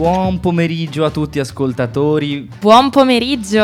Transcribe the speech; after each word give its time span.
Buon 0.00 0.40
pomeriggio 0.40 1.04
a 1.04 1.10
tutti 1.10 1.38
ascoltatori. 1.40 2.48
Buon 2.58 2.88
pomeriggio 2.88 3.60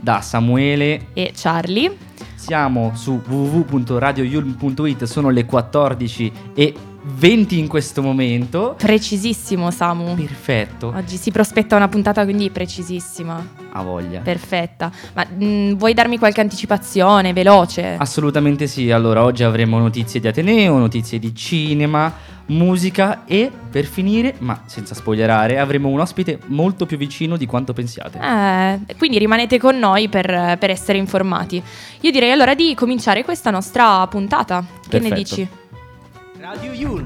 da 0.00 0.22
Samuele 0.22 1.08
e 1.12 1.32
Charlie. 1.36 1.94
Siamo 2.34 2.92
su 2.94 3.20
www.radioyulm.it, 3.22 5.04
sono 5.04 5.28
le 5.28 5.44
14 5.44 6.32
e 6.54 6.74
20 7.06 7.58
in 7.58 7.68
questo 7.68 8.02
momento. 8.02 8.74
Precisissimo, 8.76 9.70
Samu. 9.70 10.14
Perfetto. 10.14 10.92
Oggi 10.94 11.16
si 11.16 11.30
prospetta 11.30 11.76
una 11.76 11.88
puntata 11.88 12.24
quindi 12.24 12.50
precisissima. 12.50 13.44
A 13.72 13.82
voglia. 13.82 14.20
Perfetta. 14.20 14.90
Ma 15.14 15.24
mh, 15.24 15.44
mm, 15.44 15.72
vuoi 15.74 15.94
darmi 15.94 16.18
qualche 16.18 16.40
anticipazione 16.40 17.32
veloce? 17.32 17.96
Assolutamente 17.98 18.66
sì. 18.66 18.90
Allora, 18.90 19.22
oggi 19.22 19.44
avremo 19.44 19.78
notizie 19.78 20.18
di 20.18 20.26
Ateneo, 20.26 20.78
notizie 20.78 21.18
di 21.18 21.34
cinema 21.34 22.34
musica 22.46 23.24
e 23.24 23.50
per 23.70 23.84
finire, 23.84 24.34
ma 24.38 24.62
senza 24.66 24.94
spoilerare, 24.94 25.58
avremo 25.58 25.88
un 25.88 26.00
ospite 26.00 26.38
molto 26.46 26.86
più 26.86 26.96
vicino 26.96 27.36
di 27.36 27.46
quanto 27.46 27.72
pensiate. 27.72 28.18
Eh, 28.18 28.94
quindi 28.96 29.18
rimanete 29.18 29.58
con 29.58 29.78
noi 29.78 30.08
per, 30.08 30.56
per, 30.58 30.70
essere 30.70 30.98
informati. 30.98 31.62
Io 32.00 32.10
direi 32.10 32.30
allora 32.30 32.54
di 32.54 32.74
cominciare 32.74 33.24
questa 33.24 33.50
nostra 33.50 34.06
puntata. 34.06 34.60
Che 34.60 34.88
Perfetto. 34.88 35.08
ne 35.08 35.14
dici? 35.14 35.48
Radio 36.48 36.72
Yul. 36.72 37.04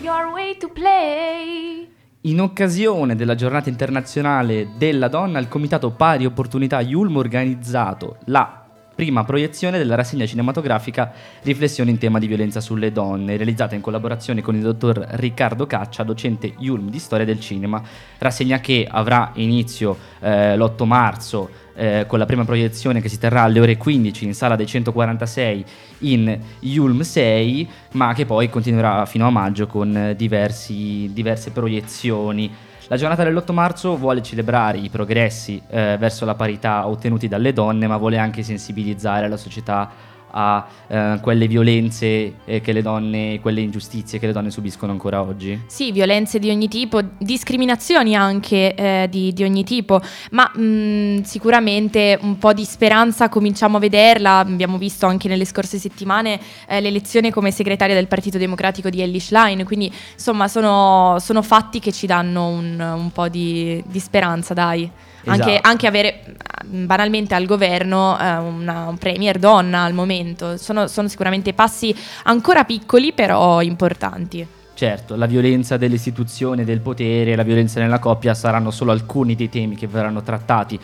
Your 0.00 0.32
way 0.32 0.56
to 0.56 0.70
play. 0.72 1.86
In 2.22 2.40
occasione 2.40 3.16
della 3.16 3.34
giornata 3.34 3.68
internazionale 3.68 4.70
della 4.78 5.08
donna, 5.08 5.38
il 5.38 5.48
Comitato 5.48 5.90
Pari 5.90 6.24
Opportunità 6.24 6.80
Yulm 6.80 7.16
ha 7.16 7.18
organizzato 7.18 8.16
la 8.24 8.61
prima 8.94 9.24
proiezione 9.24 9.78
della 9.78 9.94
rassegna 9.94 10.26
cinematografica 10.26 11.12
Riflessioni 11.42 11.90
in 11.90 11.98
tema 11.98 12.18
di 12.18 12.26
violenza 12.26 12.60
sulle 12.60 12.92
donne, 12.92 13.36
realizzata 13.36 13.74
in 13.74 13.80
collaborazione 13.80 14.42
con 14.42 14.54
il 14.54 14.62
dottor 14.62 15.06
Riccardo 15.12 15.66
Caccia, 15.66 16.02
docente 16.02 16.54
Yulm 16.58 16.90
di 16.90 16.98
storia 16.98 17.26
del 17.26 17.40
cinema. 17.40 17.82
Rassegna 18.18 18.60
che 18.60 18.86
avrà 18.88 19.32
inizio 19.34 19.96
eh, 20.20 20.56
l'8 20.56 20.84
marzo 20.84 21.50
eh, 21.74 22.04
con 22.06 22.18
la 22.18 22.26
prima 22.26 22.44
proiezione 22.44 23.00
che 23.00 23.08
si 23.08 23.18
terrà 23.18 23.42
alle 23.42 23.60
ore 23.60 23.76
15 23.76 24.24
in 24.24 24.34
sala 24.34 24.56
dei 24.56 24.66
146 24.66 25.64
in 26.00 26.38
Yulm 26.60 27.00
6, 27.00 27.68
ma 27.92 28.12
che 28.14 28.26
poi 28.26 28.48
continuerà 28.50 29.06
fino 29.06 29.26
a 29.26 29.30
maggio 29.30 29.66
con 29.66 30.14
diversi, 30.16 31.10
diverse 31.12 31.50
proiezioni. 31.50 32.70
La 32.88 32.96
giornata 32.96 33.24
dell'8 33.24 33.52
marzo 33.52 33.96
vuole 33.96 34.22
celebrare 34.22 34.78
i 34.78 34.88
progressi 34.90 35.62
eh, 35.68 35.96
verso 35.98 36.24
la 36.24 36.34
parità 36.34 36.86
ottenuti 36.86 37.28
dalle 37.28 37.52
donne, 37.52 37.86
ma 37.86 37.96
vuole 37.96 38.18
anche 38.18 38.42
sensibilizzare 38.42 39.28
la 39.28 39.36
società 39.36 39.90
a 40.32 40.66
eh, 40.86 41.18
quelle 41.20 41.46
violenze 41.46 42.34
eh, 42.44 42.60
che 42.60 42.72
le 42.72 42.82
donne, 42.82 43.40
quelle 43.40 43.60
ingiustizie 43.60 44.18
che 44.18 44.26
le 44.26 44.32
donne 44.32 44.50
subiscono 44.50 44.92
ancora 44.92 45.22
oggi? 45.22 45.60
Sì, 45.66 45.92
violenze 45.92 46.38
di 46.38 46.50
ogni 46.50 46.68
tipo, 46.68 47.00
discriminazioni 47.18 48.14
anche 48.14 48.74
eh, 48.74 49.06
di, 49.10 49.32
di, 49.32 49.44
ogni 49.44 49.64
tipo, 49.64 50.00
ma 50.30 50.50
mh, 50.54 50.62
mm, 50.62 51.20
sicuramente 51.22 52.18
un 52.22 52.38
po' 52.38 52.52
di 52.52 52.64
speranza 52.64 53.28
cominciamo 53.28 53.76
a 53.76 53.80
vederla, 53.80 54.38
abbiamo 54.38 54.78
visto 54.78 55.06
anche 55.06 55.28
nelle 55.28 55.44
scorse 55.44 55.78
settimane 55.78 56.40
eh, 56.66 56.80
l'elezione 56.80 57.30
come 57.30 57.50
segretaria 57.50 57.94
del 57.94 58.08
Partito 58.08 58.38
Democratico 58.38 58.90
di 58.90 59.00
Ellie 59.00 59.20
Schlein, 59.20 59.64
quindi 59.64 59.92
insomma 60.14 60.48
sono, 60.48 61.16
sono 61.18 61.42
fatti 61.42 61.78
che 61.78 61.92
ci 61.92 62.06
danno 62.06 62.48
un, 62.48 62.78
un 62.78 63.10
po' 63.12 63.28
di, 63.28 63.82
di 63.86 63.98
speranza, 63.98 64.54
dai. 64.54 64.90
Esatto. 65.24 65.30
Anche, 65.30 65.58
anche, 65.60 65.86
avere 65.86 66.36
banalmente 66.64 67.34
al 67.34 67.46
governo 67.46 68.18
eh, 68.18 68.36
una, 68.36 68.88
un 68.88 68.98
premier 68.98 69.38
donna 69.38 69.82
al 69.82 69.94
momento. 69.94 70.56
Sono, 70.56 70.86
sono 70.88 71.08
sicuramente 71.08 71.52
passi 71.52 71.94
ancora 72.24 72.64
piccoli 72.64 73.12
però 73.12 73.62
importanti. 73.62 74.46
Certo, 74.74 75.16
la 75.16 75.26
violenza 75.26 75.76
delle 75.76 75.96
istituzioni, 75.96 76.64
del 76.64 76.80
potere, 76.80 77.36
la 77.36 77.42
violenza 77.42 77.78
nella 77.78 77.98
coppia 77.98 78.34
saranno 78.34 78.70
solo 78.70 78.90
alcuni 78.90 79.34
dei 79.34 79.48
temi 79.48 79.76
che 79.76 79.86
verranno 79.86 80.22
trattati 80.22 80.78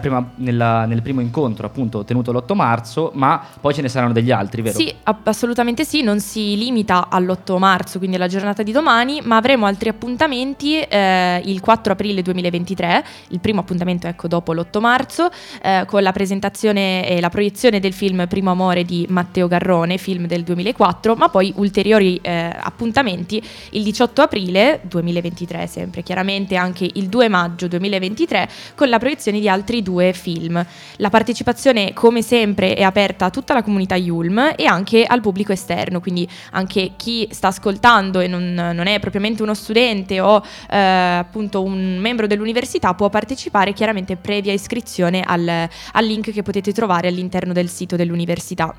prima, 0.00 0.32
nella, 0.36 0.84
nel 0.86 1.02
primo 1.02 1.20
incontro 1.20 1.66
appunto 1.66 2.04
tenuto 2.04 2.32
l'8 2.32 2.54
marzo, 2.54 3.10
ma 3.14 3.44
poi 3.60 3.74
ce 3.74 3.82
ne 3.82 3.88
saranno 3.88 4.12
degli 4.12 4.30
altri, 4.30 4.62
vero? 4.62 4.78
Sì, 4.78 4.94
assolutamente 5.24 5.84
sì, 5.84 6.02
non 6.02 6.20
si 6.20 6.56
limita 6.56 7.08
all'8 7.10 7.58
marzo, 7.58 7.98
quindi 7.98 8.16
alla 8.16 8.28
giornata 8.28 8.62
di 8.62 8.70
domani, 8.70 9.20
ma 9.24 9.36
avremo 9.36 9.66
altri 9.66 9.88
appuntamenti 9.88 10.80
eh, 10.80 11.42
il 11.44 11.60
4 11.60 11.92
aprile 11.92 12.22
2023, 12.22 13.04
il 13.28 13.40
primo 13.40 13.60
appuntamento 13.60 14.06
ecco 14.06 14.28
dopo 14.28 14.52
l'8 14.52 14.80
marzo, 14.80 15.30
eh, 15.62 15.84
con 15.86 16.02
la 16.02 16.12
presentazione 16.12 17.08
e 17.08 17.20
la 17.20 17.28
proiezione 17.28 17.80
del 17.80 17.92
film 17.92 18.26
Primo 18.28 18.52
Amore 18.52 18.84
di 18.84 19.04
Matteo 19.08 19.48
Garrone, 19.48 19.98
film 19.98 20.26
del 20.26 20.44
2004, 20.44 21.16
ma 21.16 21.28
poi 21.28 21.52
ulteriori 21.56 22.18
eh, 22.22 22.54
appuntamenti 22.56 23.31
Uniti 23.32 23.42
il 23.70 23.82
18 23.82 24.22
aprile 24.22 24.80
2023, 24.82 25.66
sempre 25.66 26.02
chiaramente 26.02 26.56
anche 26.56 26.88
il 26.92 27.08
2 27.08 27.28
maggio 27.28 27.68
2023, 27.68 28.48
con 28.74 28.88
la 28.88 28.98
proiezione 28.98 29.40
di 29.40 29.48
altri 29.48 29.82
due 29.82 30.12
film. 30.12 30.64
La 30.96 31.08
partecipazione, 31.08 31.92
come 31.94 32.20
sempre, 32.20 32.74
è 32.74 32.82
aperta 32.82 33.26
a 33.26 33.30
tutta 33.30 33.54
la 33.54 33.62
comunità 33.62 33.96
Yulm 33.96 34.52
e 34.56 34.66
anche 34.66 35.04
al 35.04 35.20
pubblico 35.20 35.52
esterno, 35.52 36.00
quindi 36.00 36.28
anche 36.50 36.92
chi 36.96 37.26
sta 37.30 37.48
ascoltando 37.48 38.20
e 38.20 38.26
non, 38.26 38.52
non 38.52 38.86
è 38.86 38.98
propriamente 38.98 39.42
uno 39.42 39.54
studente 39.54 40.20
o 40.20 40.42
eh, 40.70 40.76
appunto 40.76 41.62
un 41.62 41.98
membro 41.98 42.26
dell'università 42.26 42.94
può 42.94 43.08
partecipare 43.08 43.72
chiaramente 43.72 44.16
previa 44.16 44.52
iscrizione 44.52 45.22
al, 45.24 45.48
al 45.48 46.04
link 46.04 46.32
che 46.32 46.42
potete 46.42 46.72
trovare 46.72 47.08
all'interno 47.08 47.52
del 47.52 47.68
sito 47.68 47.96
dell'università 47.96 48.74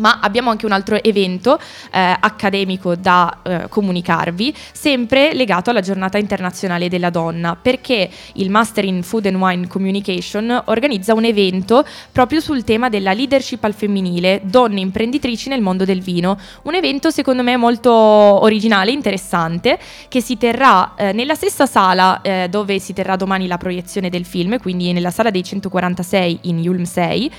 ma 0.00 0.18
abbiamo 0.20 0.50
anche 0.50 0.66
un 0.66 0.72
altro 0.72 1.00
evento 1.02 1.58
eh, 1.92 2.16
accademico 2.18 2.96
da 2.96 3.38
eh, 3.42 3.66
comunicarvi, 3.68 4.54
sempre 4.72 5.32
legato 5.34 5.70
alla 5.70 5.80
giornata 5.80 6.18
internazionale 6.18 6.88
della 6.88 7.10
donna, 7.10 7.56
perché 7.60 8.10
il 8.34 8.50
Master 8.50 8.84
in 8.84 9.02
Food 9.02 9.26
and 9.26 9.36
Wine 9.36 9.66
Communication 9.68 10.62
organizza 10.66 11.14
un 11.14 11.24
evento 11.24 11.86
proprio 12.10 12.40
sul 12.40 12.64
tema 12.64 12.88
della 12.88 13.12
leadership 13.12 13.62
al 13.64 13.74
femminile, 13.74 14.40
donne 14.44 14.80
imprenditrici 14.80 15.48
nel 15.48 15.60
mondo 15.60 15.84
del 15.84 16.00
vino. 16.00 16.38
Un 16.62 16.74
evento 16.74 17.10
secondo 17.10 17.42
me 17.42 17.56
molto 17.56 17.92
originale, 17.92 18.90
interessante, 18.90 19.78
che 20.08 20.20
si 20.20 20.36
terrà 20.36 20.94
eh, 20.96 21.12
nella 21.12 21.34
stessa 21.34 21.66
sala 21.66 22.20
eh, 22.22 22.48
dove 22.48 22.78
si 22.78 22.92
terrà 22.92 23.16
domani 23.16 23.46
la 23.46 23.58
proiezione 23.58 24.08
del 24.08 24.24
film, 24.24 24.58
quindi 24.58 24.92
nella 24.92 25.10
sala 25.10 25.30
dei 25.30 25.44
146 25.44 26.38
in 26.42 26.58
Yulm 26.58 26.84
6 26.84 27.30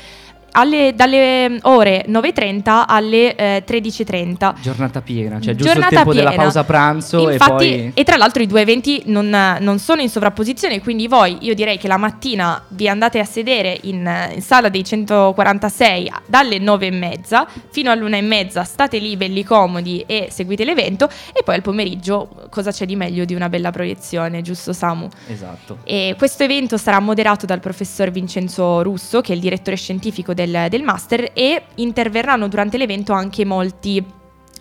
alle, 0.52 0.94
dalle 0.96 1.50
mm, 1.50 1.58
ore 1.64 2.06
9.30 2.08 2.84
alle 2.88 3.36
eh, 3.36 3.64
13.30. 3.66 4.60
Giornata 4.62 5.02
piena, 5.02 5.40
cioè 5.40 5.56
giusto 5.56 5.74
Giornata 5.74 5.90
il 5.90 5.96
tempo 5.96 6.12
piena. 6.12 6.30
della 6.30 6.42
pausa 6.42 6.64
pranzo 6.64 7.32
Infatti, 7.32 7.66
e 7.66 7.78
poi... 7.78 7.92
E 7.94 8.04
tra 8.04 8.18
l'altro 8.18 8.42
i 8.42 8.48
due 8.48 8.62
eventi 8.62 9.04
non, 9.06 9.30
non, 9.30 9.80
sono 9.80 10.02
in 10.02 10.10
sovrapposizione, 10.10 10.82
quindi 10.82 11.08
voi, 11.08 11.38
io 11.42 11.54
direi 11.54 11.78
che 11.78 11.88
la 11.88 11.98
mattina 11.98 12.62
vi 12.70 12.88
andate 12.88 13.20
a 13.20 13.26
sedere 13.26 13.78
in, 13.84 14.30
in 14.34 14.42
sala 14.42 14.70
dei 14.70 14.84
146 14.84 16.12
dalle 16.26 16.58
9.30 16.58 17.46
fino 17.70 17.92
all'1.30, 17.92 18.64
state 18.64 18.98
lì 18.98 19.16
belli 19.18 19.44
comodi 19.44 20.04
e 20.06 20.28
seguite 20.32 20.64
l'evento 20.64 21.10
e 21.34 21.44
poi 21.44 21.56
al 21.56 21.62
pomeriggio 21.62 22.30
cosa 22.50 22.72
c'è 22.72 22.86
di 22.86 22.96
meglio 22.96 23.26
di 23.26 23.34
una 23.34 23.50
bella 23.50 23.72
proiezione, 23.72 24.42
giusto 24.42 24.74
Samu? 24.74 25.08
Esatto. 25.28 25.80
E 25.84 26.16
questo 26.18 26.44
evento 26.44 26.78
sarà 26.78 27.00
moderato 27.00 27.46
dal 27.46 27.60
professor 27.60 28.10
Vincenzo 28.12 28.82
Russo, 28.82 29.22
che 29.22 29.32
è 29.32 29.36
il 29.36 29.42
direttore 29.42 29.76
scientifico 29.76 30.34
del 30.34 30.41
del, 30.46 30.68
del 30.70 30.84
master 30.84 31.32
e 31.34 31.64
interverranno 31.76 32.48
durante 32.48 32.78
l'evento 32.78 33.14
anche 33.14 33.46
molti 33.46 34.04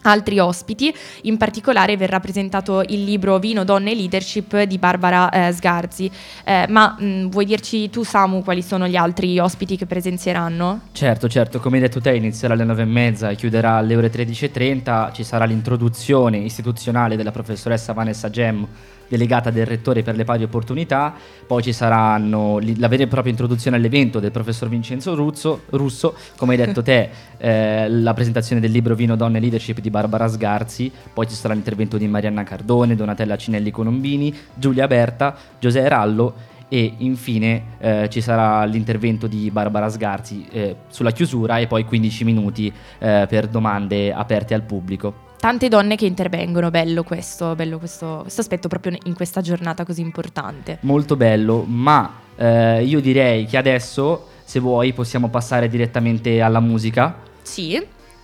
altri 0.03 0.38
ospiti, 0.38 0.94
in 1.23 1.37
particolare 1.37 1.97
verrà 1.97 2.21
presentato 2.21 2.82
il 2.88 3.05
libro 3.05 3.38
Vino, 3.38 3.65
Donne 3.65 3.91
e 3.91 3.94
Leadership 3.94 4.62
di 4.62 4.79
Barbara 4.79 5.29
eh, 5.29 5.53
Sgarzi. 5.53 6.11
Eh, 6.44 6.67
ma 6.69 6.97
mh, 6.99 7.05
mm, 7.05 7.27
vuoi 7.27 7.44
dirci 7.44 7.91
tu 7.91 8.03
Samu 8.03 8.43
quali 8.43 8.62
sono 8.62 8.88
gli 8.88 8.97
altri 8.97 9.38
ospiti 9.38 9.77
che 9.77 9.85
presenzieranno? 9.85 10.81
Certo, 10.93 11.29
certo, 11.29 11.61
come 11.61 11.77
hai 11.77 11.83
detto 11.83 12.00
te 12.00 12.15
inizierà 12.15 12.55
alle 12.55 12.65
9.30 12.65 13.31
e 13.31 13.35
chiuderà 13.37 13.75
alle 13.75 13.97
ore 13.97 14.11
13.30, 14.11 15.12
ci 15.12 15.23
sarà 15.23 15.44
l'introduzione 15.44 16.38
istituzionale 16.38 17.17
della 17.17 17.31
professoressa 17.31 17.93
Vanessa 17.93 18.31
Gem 18.31 18.67
delegata 19.11 19.51
del 19.51 19.67
rettore 19.67 20.05
per 20.05 20.15
le 20.15 20.23
pari 20.23 20.45
opportunità, 20.45 21.12
poi 21.45 21.65
ci 21.65 21.73
saranno 21.73 22.61
la 22.77 22.87
vera 22.87 23.03
e 23.03 23.07
propria 23.09 23.33
introduzione 23.33 23.77
all'evento 23.77 24.21
del 24.21 24.31
professor 24.31 24.69
Vincenzo 24.69 25.17
Ruzzo, 25.17 25.62
Russo, 25.71 26.15
come 26.37 26.55
hai 26.55 26.65
detto 26.65 26.81
te, 26.81 27.11
eh, 27.39 27.89
la 27.89 28.15
presentazione 28.15 28.61
del 28.61 28.71
libro 28.71 28.95
Vino, 28.95 29.17
Donne 29.17 29.39
e 29.39 29.41
Leadership 29.41 29.81
di 29.81 29.91
Barbara 29.91 30.29
Sgarzi, 30.29 30.93
poi 31.12 31.27
ci 31.27 31.35
sarà 31.35 31.55
l'intervento 31.55 31.99
di 31.99 32.07
Marianna 32.07 32.45
Cardone, 32.45 32.95
Donatella 32.95 33.37
Cinelli 33.37 33.73
Colombini, 33.73 34.33
Giulia 34.55 34.87
Berta, 34.87 35.37
Giuseppe 35.59 35.89
Rallo 35.89 36.35
e 36.73 36.95
infine 36.99 37.62
eh, 37.79 38.09
ci 38.11 38.21
sarà 38.21 38.65
l'intervento 38.65 39.27
di 39.27 39.51
Barbara 39.51 39.89
Sgarzi 39.89 40.47
eh, 40.53 40.77
sulla 40.89 41.11
chiusura 41.11 41.59
e 41.59 41.67
poi 41.67 41.85
15 41.85 42.23
minuti 42.23 42.73
eh, 42.99 43.27
per 43.29 43.49
domande 43.49 44.12
aperte 44.12 44.55
al 44.55 44.62
pubblico. 44.62 45.30
Tante 45.40 45.69
donne 45.69 45.96
che 45.96 46.04
intervengono, 46.04 46.70
bello 46.70 47.02
questo, 47.02 47.54
bello 47.54 47.78
questo, 47.78 48.19
questo 48.20 48.42
aspetto 48.42 48.69
proprio 48.69 48.94
in 49.04 49.14
questa 49.14 49.40
giornata 49.40 49.87
così 49.87 50.02
importante. 50.02 50.76
Molto 50.82 51.16
bello, 51.16 51.64
ma 51.66 52.12
eh, 52.37 52.84
io 52.84 53.00
direi 53.00 53.46
che 53.46 53.56
adesso, 53.56 54.26
se 54.44 54.60
vuoi, 54.60 54.92
possiamo 54.92 55.31
passare 55.31 55.70
direttamente 55.70 56.42
alla 56.42 56.60
musica. 56.60 57.16
Sì. 57.40 57.82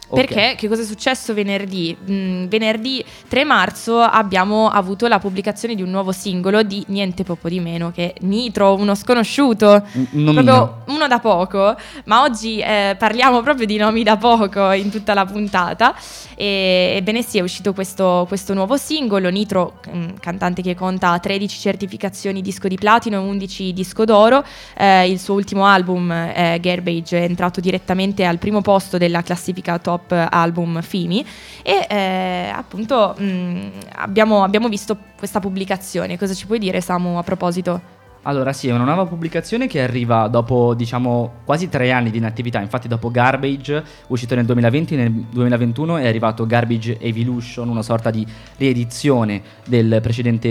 Ok. 0.08 0.24
Perché 0.24 0.54
che 0.56 0.68
cosa 0.68 0.82
è 0.82 0.84
successo 0.84 1.34
venerdì? 1.34 1.96
Mm, 2.08 2.46
venerdì 2.46 3.04
3 3.26 3.44
marzo 3.44 4.00
abbiamo 4.00 4.68
avuto 4.68 5.08
la 5.08 5.18
pubblicazione 5.18 5.74
di 5.74 5.82
un 5.82 5.90
nuovo 5.90 6.12
singolo 6.12 6.62
di 6.62 6.84
niente 6.88 7.24
poco 7.24 7.48
di 7.48 7.58
meno 7.58 7.90
che 7.90 8.14
Nitro, 8.20 8.74
uno 8.74 8.94
sconosciuto, 8.94 9.82
nomino. 10.10 10.32
proprio 10.32 10.82
uno 10.94 11.08
da 11.08 11.18
poco, 11.18 11.74
ma 12.04 12.22
oggi 12.22 12.60
eh, 12.60 12.94
parliamo 12.96 13.42
proprio 13.42 13.66
di 13.66 13.76
nomi 13.76 14.04
da 14.04 14.16
poco 14.16 14.70
in 14.70 14.90
tutta 14.90 15.12
la 15.12 15.24
puntata. 15.24 15.94
E, 16.36 16.94
ebbene 16.96 17.22
sì, 17.22 17.38
è 17.38 17.40
uscito 17.40 17.72
questo, 17.72 18.26
questo 18.28 18.54
nuovo 18.54 18.76
singolo, 18.76 19.28
Nitro, 19.28 19.80
mm, 19.90 20.08
cantante 20.20 20.62
che 20.62 20.76
conta 20.76 21.18
13 21.18 21.58
certificazioni 21.58 22.42
disco 22.42 22.68
di 22.68 22.76
platino 22.76 23.16
e 23.16 23.24
11 23.24 23.72
disco 23.72 24.04
d'oro. 24.04 24.44
Eh, 24.76 25.10
il 25.10 25.18
suo 25.18 25.34
ultimo 25.34 25.66
album, 25.66 26.12
eh, 26.12 26.58
Garbage, 26.60 27.18
è 27.18 27.22
entrato 27.22 27.60
direttamente 27.60 28.24
al 28.24 28.38
primo 28.38 28.60
posto 28.60 28.98
della 28.98 29.22
classifica 29.22 29.78
top 29.78 29.95
album 30.08 30.80
FIMI 30.80 31.24
e 31.62 31.86
eh, 31.88 32.52
appunto 32.54 33.14
mh, 33.16 33.70
abbiamo, 33.96 34.42
abbiamo 34.42 34.68
visto 34.68 34.96
questa 35.16 35.40
pubblicazione. 35.40 36.18
Cosa 36.18 36.34
ci 36.34 36.46
puoi 36.46 36.58
dire 36.58 36.80
Samu 36.80 37.18
a 37.18 37.22
proposito? 37.22 37.94
Allora 38.22 38.52
sì, 38.52 38.66
è 38.66 38.72
una 38.72 38.82
nuova 38.82 39.06
pubblicazione 39.06 39.68
che 39.68 39.80
arriva 39.80 40.26
dopo 40.26 40.74
diciamo 40.74 41.42
quasi 41.44 41.68
tre 41.68 41.92
anni 41.92 42.10
di 42.10 42.18
inattività, 42.18 42.60
infatti 42.60 42.88
dopo 42.88 43.08
Garbage, 43.08 43.84
uscito 44.08 44.34
nel 44.34 44.44
2020, 44.44 44.96
nel 44.96 45.12
2021 45.12 45.98
è 45.98 46.08
arrivato 46.08 46.44
Garbage 46.44 46.98
Evolution, 46.98 47.68
una 47.68 47.82
sorta 47.82 48.10
di 48.10 48.26
riedizione 48.56 49.40
del 49.64 50.00
precedente 50.02 50.48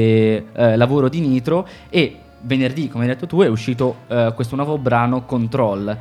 eh, 0.53 0.77
lavoro 0.77 1.09
di 1.09 1.19
Nitro 1.19 1.67
e 1.89 2.19
venerdì, 2.43 2.87
come 2.87 3.03
hai 3.03 3.09
detto 3.09 3.27
tu, 3.27 3.41
è 3.41 3.47
uscito 3.47 3.97
eh, 4.07 4.31
questo 4.33 4.55
nuovo 4.55 4.77
brano 4.77 5.25
Control 5.25 5.97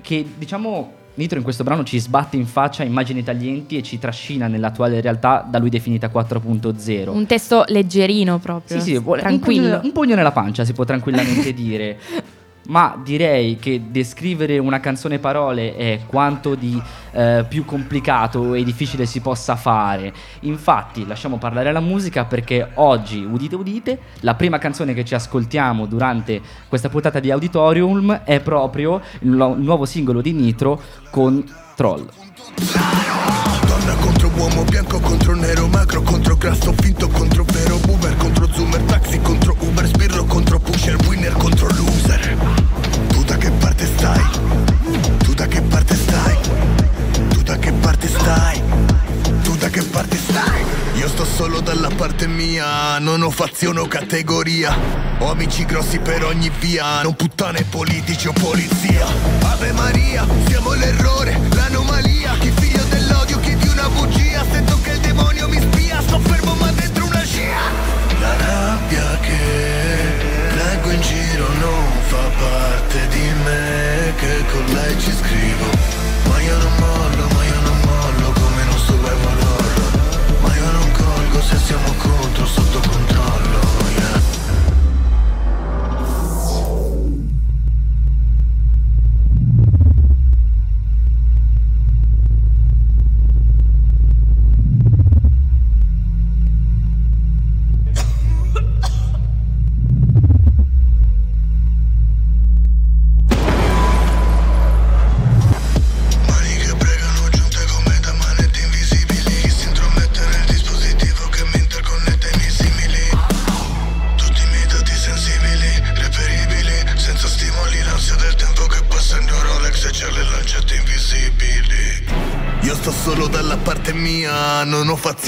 che 0.00 0.26
diciamo 0.34 0.92
Nitro 1.18 1.36
in 1.36 1.42
questo 1.42 1.64
brano 1.64 1.82
ci 1.82 1.98
sbatte 1.98 2.36
in 2.36 2.46
faccia 2.46 2.84
immagini 2.84 3.24
taglienti 3.24 3.76
e 3.76 3.82
ci 3.82 3.98
trascina 3.98 4.46
nell'attuale 4.46 5.00
realtà 5.00 5.44
da 5.50 5.58
lui 5.58 5.68
definita 5.68 6.06
4.0. 6.06 7.08
Un 7.08 7.26
testo 7.26 7.64
leggerino 7.66 8.38
proprio, 8.38 8.78
Sì, 8.78 8.94
sì, 8.94 9.02
tranquillo. 9.02 9.62
Un 9.62 9.70
pugno, 9.72 9.80
un 9.82 9.92
pugno 9.92 10.14
nella 10.14 10.30
pancia 10.30 10.64
si 10.64 10.72
può 10.72 10.84
tranquillamente 10.84 11.52
dire. 11.54 11.98
Ma 12.68 13.00
direi 13.02 13.56
che 13.56 13.82
descrivere 13.88 14.58
una 14.58 14.78
canzone 14.78 15.18
parole 15.18 15.74
è 15.74 16.00
quanto 16.06 16.54
di 16.54 16.80
eh, 17.12 17.44
più 17.48 17.64
complicato 17.64 18.52
e 18.52 18.62
difficile 18.62 19.06
si 19.06 19.20
possa 19.20 19.56
fare. 19.56 20.12
Infatti, 20.40 21.06
lasciamo 21.06 21.38
parlare 21.38 21.72
la 21.72 21.80
musica 21.80 22.26
perché 22.26 22.70
oggi, 22.74 23.24
udite 23.24 23.54
udite, 23.54 23.98
la 24.20 24.34
prima 24.34 24.58
canzone 24.58 24.92
che 24.92 25.04
ci 25.04 25.14
ascoltiamo 25.14 25.86
durante 25.86 26.40
questa 26.68 26.90
puntata 26.90 27.20
di 27.20 27.30
Auditorium 27.30 28.20
è 28.24 28.40
proprio 28.40 29.00
il 29.20 29.30
nu- 29.30 29.54
nuovo 29.54 29.86
singolo 29.86 30.20
di 30.20 30.32
Nitro 30.32 30.80
con 31.10 31.42
Troll. 31.74 32.06
Donna 33.66 33.94
contro 33.94 34.30
uomo, 34.36 34.64
bianco 34.64 35.00
contro 35.00 35.34
nero, 35.34 35.66
macro 35.68 36.02
contro 36.02 36.36
grasso, 36.36 36.72
finto 36.72 37.08
contro 37.08 37.44
vero, 37.44 37.78
Uber 37.88 38.16
contro 38.16 38.46
Zoomer, 38.52 38.80
taxi 38.82 39.18
contro 39.20 39.56
Uber, 39.58 39.86
sbirro 39.86 40.24
contro 40.24 40.58
pusher, 40.58 40.96
winner 41.06 41.32
contro 41.32 41.68
non 52.98 53.22
ho 53.22 53.30
fazione 53.30 53.80
o 53.80 53.86
categoria. 53.86 54.76
Ho 55.18 55.30
amici 55.30 55.64
grossi 55.64 55.98
per 55.98 56.24
ogni 56.24 56.50
via, 56.58 57.02
non 57.02 57.14
puttane 57.14 57.64
politici 57.64 58.28
o 58.28 58.32
polizia. 58.32 59.06
Ave 59.42 59.72
Maria, 59.72 60.26
siamo 60.46 60.72
l'errore, 60.74 61.38
l'anomalia. 61.50 62.36
Chi 62.38 62.52
figlio 62.56 62.82
dell'odio, 62.84 63.38
chi 63.40 63.56
di 63.56 63.68
una 63.68 63.88
bugia. 63.88 64.44
Sento 64.50 64.80
che 64.82 64.90
il 64.92 65.00
demonio 65.00 65.48
mi 65.48 65.60
spia, 65.60 66.00
sto 66.02 66.18
fermo 66.20 66.54
ma 66.54 66.70
dentro 66.72 67.04
una 67.04 67.22
scia. 67.24 67.60
La 68.20 68.36
rabbia 68.36 69.18
che 69.20 70.54
leggo 70.54 70.90
in 70.90 71.00
giro 71.00 71.48
non 71.60 71.86
fa 72.06 72.30
parte 72.38 73.08
di 73.08 73.30
me, 73.44 74.12
che 74.16 74.44
con 74.50 74.64
lei 74.74 74.98
ci 74.98 75.12
scrivo. 75.12 75.66
Ma 76.28 76.40
io 76.40 76.56
non 76.58 76.72
mollo, 76.78 77.28
ma 77.34 77.44
io 77.44 77.60
non 77.60 77.80
mollo 77.80 78.32
come 78.32 78.64
non 78.64 78.78
survival 78.78 79.38
horror. 79.38 80.40
Ma 80.40 80.56
io 80.56 80.70
non 80.70 80.90
colgo 80.92 81.42
se 81.42 81.56
siamo 81.58 81.92
contro, 81.96 82.17
sotto 82.46 82.80
controllo, 82.88 83.17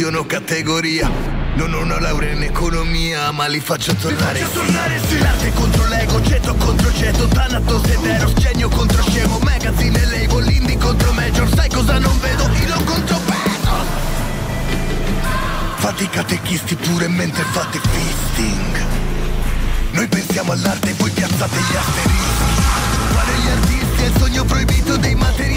non 0.00 0.14
ho 0.14 0.16
fazione 0.16 0.16
o 0.16 0.24
categoria 0.24 1.10
non 1.56 1.74
ho 1.74 1.80
una 1.82 2.00
laurea 2.00 2.32
in 2.32 2.42
economia, 2.42 3.30
ma 3.32 3.46
li 3.46 3.60
faccio 3.60 3.94
tornare. 3.94 4.38
Li 4.38 4.44
faccio 4.44 4.60
tornare 4.60 5.00
sì. 5.06 5.18
L'arte 5.18 5.52
contro 5.52 5.86
l'ego, 5.88 6.22
ceto 6.22 6.54
contro 6.54 6.92
ceto, 6.94 7.28
Thanatos 7.28 7.84
ed 7.84 8.32
genio 8.34 8.68
contro 8.70 9.02
scemo, 9.02 9.38
magazine 9.40 10.06
label, 10.06 10.48
indie 10.50 10.78
contro 10.78 11.12
major, 11.12 11.48
sai 11.54 11.68
cosa 11.68 11.98
non 11.98 12.18
vedo? 12.20 12.48
Ilo 12.64 12.82
contro 12.84 13.18
Bezos. 13.26 13.86
Fate 15.76 16.02
i 16.04 16.08
catechisti 16.08 16.76
pure 16.76 17.08
mentre 17.08 17.44
fate 17.50 17.80
fisting. 17.90 18.86
Noi 19.90 20.08
pensiamo 20.08 20.52
all'arte 20.52 20.90
e 20.90 20.94
voi 20.94 21.10
piazzate 21.10 21.56
gli 21.56 21.76
asterischi. 21.76 22.62
Fare 23.12 23.32
gli 23.42 23.48
artisti 23.48 24.02
è 24.02 24.06
il 24.06 24.14
sogno 24.16 24.44
proibito 24.44 24.96
dei 24.96 25.14
materialisti. 25.14 25.49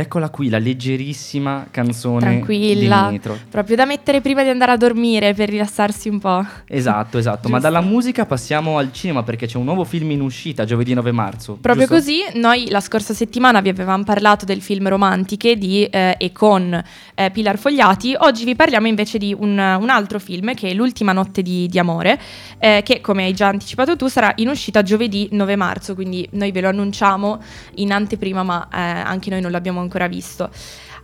Eccola 0.00 0.28
qui, 0.30 0.48
la 0.48 0.58
leggerissima 0.58 1.66
canzone 1.70 2.20
Tranquilla, 2.20 3.04
di 3.06 3.12
Nitro. 3.12 3.38
proprio 3.48 3.76
da 3.76 3.84
mettere 3.84 4.20
prima 4.20 4.42
di 4.42 4.48
andare 4.48 4.72
a 4.72 4.76
dormire 4.76 5.34
per 5.34 5.48
rilassarsi 5.48 6.08
un 6.08 6.18
po'. 6.18 6.44
Esatto, 6.66 7.18
esatto. 7.18 7.48
Ma 7.48 7.58
dalla 7.58 7.80
musica 7.80 8.26
passiamo 8.26 8.78
al 8.78 8.92
cinema 8.92 9.22
perché 9.22 9.46
c'è 9.46 9.58
un 9.58 9.64
nuovo 9.64 9.84
film 9.84 10.10
in 10.10 10.20
uscita 10.20 10.64
giovedì 10.64 10.94
9 10.94 11.12
marzo. 11.12 11.58
Proprio 11.60 11.86
giusto? 11.86 12.02
così, 12.02 12.38
noi 12.38 12.68
la 12.70 12.80
scorsa 12.80 13.14
settimana 13.14 13.60
vi 13.60 13.68
avevamo 13.68 14.04
parlato 14.04 14.44
del 14.44 14.60
film 14.60 14.88
Romantiche 14.88 15.56
di 15.56 15.84
eh, 15.84 16.14
e 16.18 16.32
con 16.32 16.82
eh, 17.14 17.30
Pilar 17.30 17.58
Fogliati, 17.58 18.14
oggi 18.18 18.44
vi 18.44 18.54
parliamo 18.54 18.86
invece 18.86 19.18
di 19.18 19.34
un, 19.38 19.58
un 19.58 19.90
altro 19.90 20.18
film 20.18 20.54
che 20.54 20.70
è 20.70 20.74
L'ultima 20.74 21.12
notte 21.12 21.42
di, 21.42 21.66
di 21.68 21.78
amore, 21.78 22.18
eh, 22.58 22.80
che 22.82 23.00
come 23.00 23.24
hai 23.24 23.34
già 23.34 23.48
anticipato 23.48 23.96
tu 23.96 24.08
sarà 24.08 24.32
in 24.36 24.48
uscita 24.48 24.82
giovedì 24.82 25.28
9 25.32 25.56
marzo, 25.56 25.94
quindi 25.94 26.26
noi 26.32 26.52
ve 26.52 26.60
lo 26.62 26.68
annunciamo 26.68 27.40
in 27.76 27.92
anteprima 27.92 28.42
ma 28.42 28.68
eh, 28.72 28.78
anche 28.78 29.30
noi 29.30 29.40
non 29.40 29.50
l'abbiamo 29.50 29.80
ancora 29.80 29.89
visto. 30.08 30.50